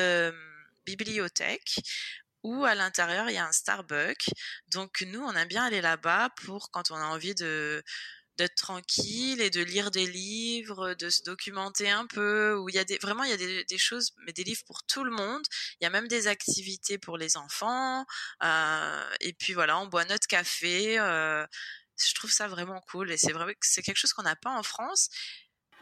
[0.85, 1.81] bibliothèque
[2.43, 4.31] où à l'intérieur il y a un Starbucks.
[4.69, 7.83] Donc nous on aime bien aller là-bas pour quand on a envie de
[8.39, 12.79] d'être tranquille et de lire des livres, de se documenter un peu, où il y
[12.79, 15.11] a des, vraiment il y a des, des choses, mais des livres pour tout le
[15.11, 15.43] monde.
[15.81, 18.07] Il y a même des activités pour les enfants.
[18.43, 20.99] Euh, et puis voilà, on boit notre café.
[20.99, 21.47] Euh,
[21.99, 24.63] je trouve ça vraiment cool et c'est vrai c'est quelque chose qu'on n'a pas en
[24.63, 25.09] France.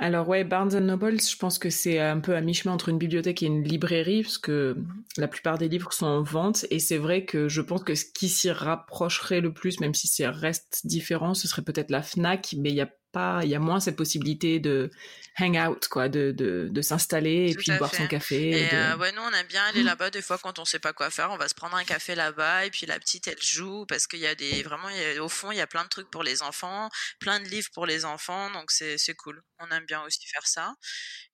[0.03, 3.43] Alors ouais, Barnes Noble, je pense que c'est un peu à mi-chemin entre une bibliothèque
[3.43, 4.79] et une librairie, parce que
[5.19, 8.07] la plupart des livres sont en vente, et c'est vrai que je pense que ce
[8.07, 12.55] qui s'y rapprocherait le plus, même si ça reste différent, ce serait peut-être la FNAC,
[12.57, 14.91] mais il y a pas, il y a moins cette possibilité de
[15.39, 18.51] hang out, quoi, de, de, de s'installer et puis de boire son café.
[18.51, 20.11] Et, euh, ouais, nous on aime bien aller là-bas.
[20.11, 22.67] Des fois, quand on sait pas quoi faire, on va se prendre un café là-bas
[22.67, 24.89] et puis la petite elle joue parce qu'il y a des vraiment,
[25.21, 26.89] au fond, il y a plein de trucs pour les enfants,
[27.19, 29.43] plein de livres pour les enfants, donc c'est c'est cool.
[29.59, 30.75] On aime bien aussi faire ça.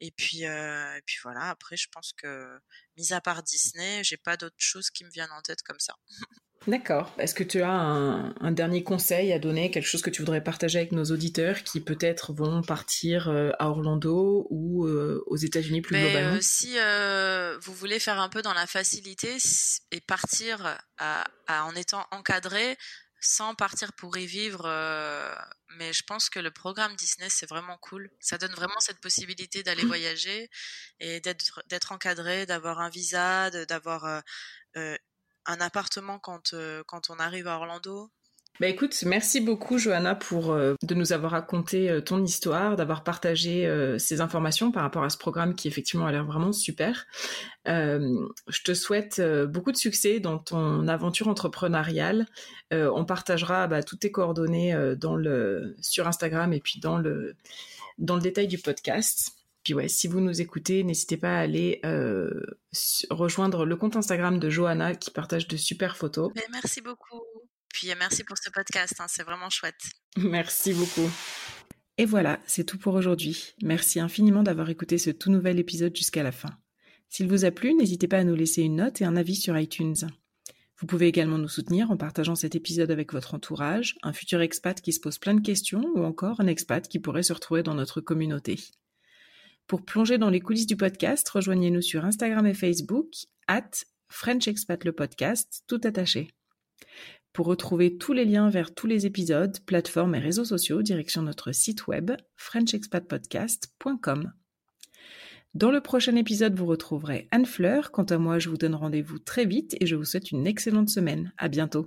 [0.01, 1.51] Et puis euh, et puis voilà.
[1.51, 2.59] Après, je pense que
[2.97, 5.95] mis à part Disney, j'ai pas d'autres choses qui me viennent en tête comme ça.
[6.67, 7.13] D'accord.
[7.19, 10.79] Est-ce que tu as un, dernier conseil à donner, quelque chose que tu voudrais partager
[10.79, 15.93] avec nos auditeurs qui peut-être vont partir euh, à Orlando ou euh, aux États-Unis plus
[15.93, 16.37] ben, globalement?
[16.37, 16.77] euh, Si
[17.61, 19.37] vous voulez faire un peu dans la facilité
[19.93, 20.77] et partir
[21.49, 22.77] en étant encadré,
[23.21, 24.65] sans partir pour y vivre.
[24.67, 25.35] euh,
[25.79, 28.11] mais je pense que le programme Disney, c'est vraiment cool.
[28.21, 30.49] Ça donne vraiment cette possibilité d'aller voyager
[31.01, 34.23] et d'être encadré, d'avoir un visa, d'avoir
[34.77, 34.97] euh,
[35.47, 38.11] un appartement quand, euh, quand on arrive à Orlando?
[38.59, 43.05] Bah écoute, merci beaucoup Johanna pour euh, de nous avoir raconté euh, ton histoire, d'avoir
[43.05, 47.07] partagé ces informations par rapport à ce programme qui effectivement a l'air vraiment super.
[47.67, 52.27] Je te souhaite beaucoup de succès dans ton aventure entrepreneuriale.
[52.71, 57.37] On partagera bah, toutes tes coordonnées dans le sur Instagram et puis dans le
[57.99, 59.37] dans le détail du podcast.
[59.67, 62.31] Puis ouais, si vous nous écoutez, n'hésitez pas à aller euh,
[63.11, 66.31] rejoindre le compte Instagram de Johanna qui partage de super photos.
[66.37, 67.21] Mais merci beaucoup.
[67.75, 69.75] Puis euh, merci pour ce podcast, hein, c'est vraiment chouette.
[70.19, 71.11] Merci beaucoup.
[71.99, 73.57] Et voilà, c'est tout pour aujourd'hui.
[73.61, 76.57] Merci infiniment d'avoir écouté ce tout nouvel épisode jusqu'à la fin.
[77.09, 79.59] S'il vous a plu, n'hésitez pas à nous laisser une note et un avis sur
[79.59, 79.97] iTunes.
[80.79, 84.81] Vous pouvez également nous soutenir en partageant cet épisode avec votre entourage, un futur expat
[84.81, 87.75] qui se pose plein de questions ou encore un expat qui pourrait se retrouver dans
[87.75, 88.61] notre communauté.
[89.67, 93.09] Pour plonger dans les coulisses du podcast, rejoignez-nous sur Instagram et Facebook,
[93.49, 93.71] at
[94.09, 96.31] French Expat le podcast, tout attaché.
[97.33, 101.51] Pour retrouver tous les liens vers tous les épisodes, plateformes et réseaux sociaux, direction notre
[101.53, 104.33] site web frenchexpatpodcast.com.
[105.55, 107.91] Dans le prochain épisode, vous retrouverez Anne Fleur.
[107.91, 110.91] Quant à moi, je vous donne rendez-vous très vite et je vous souhaite une excellente
[110.91, 111.33] semaine.
[111.39, 111.87] À bientôt.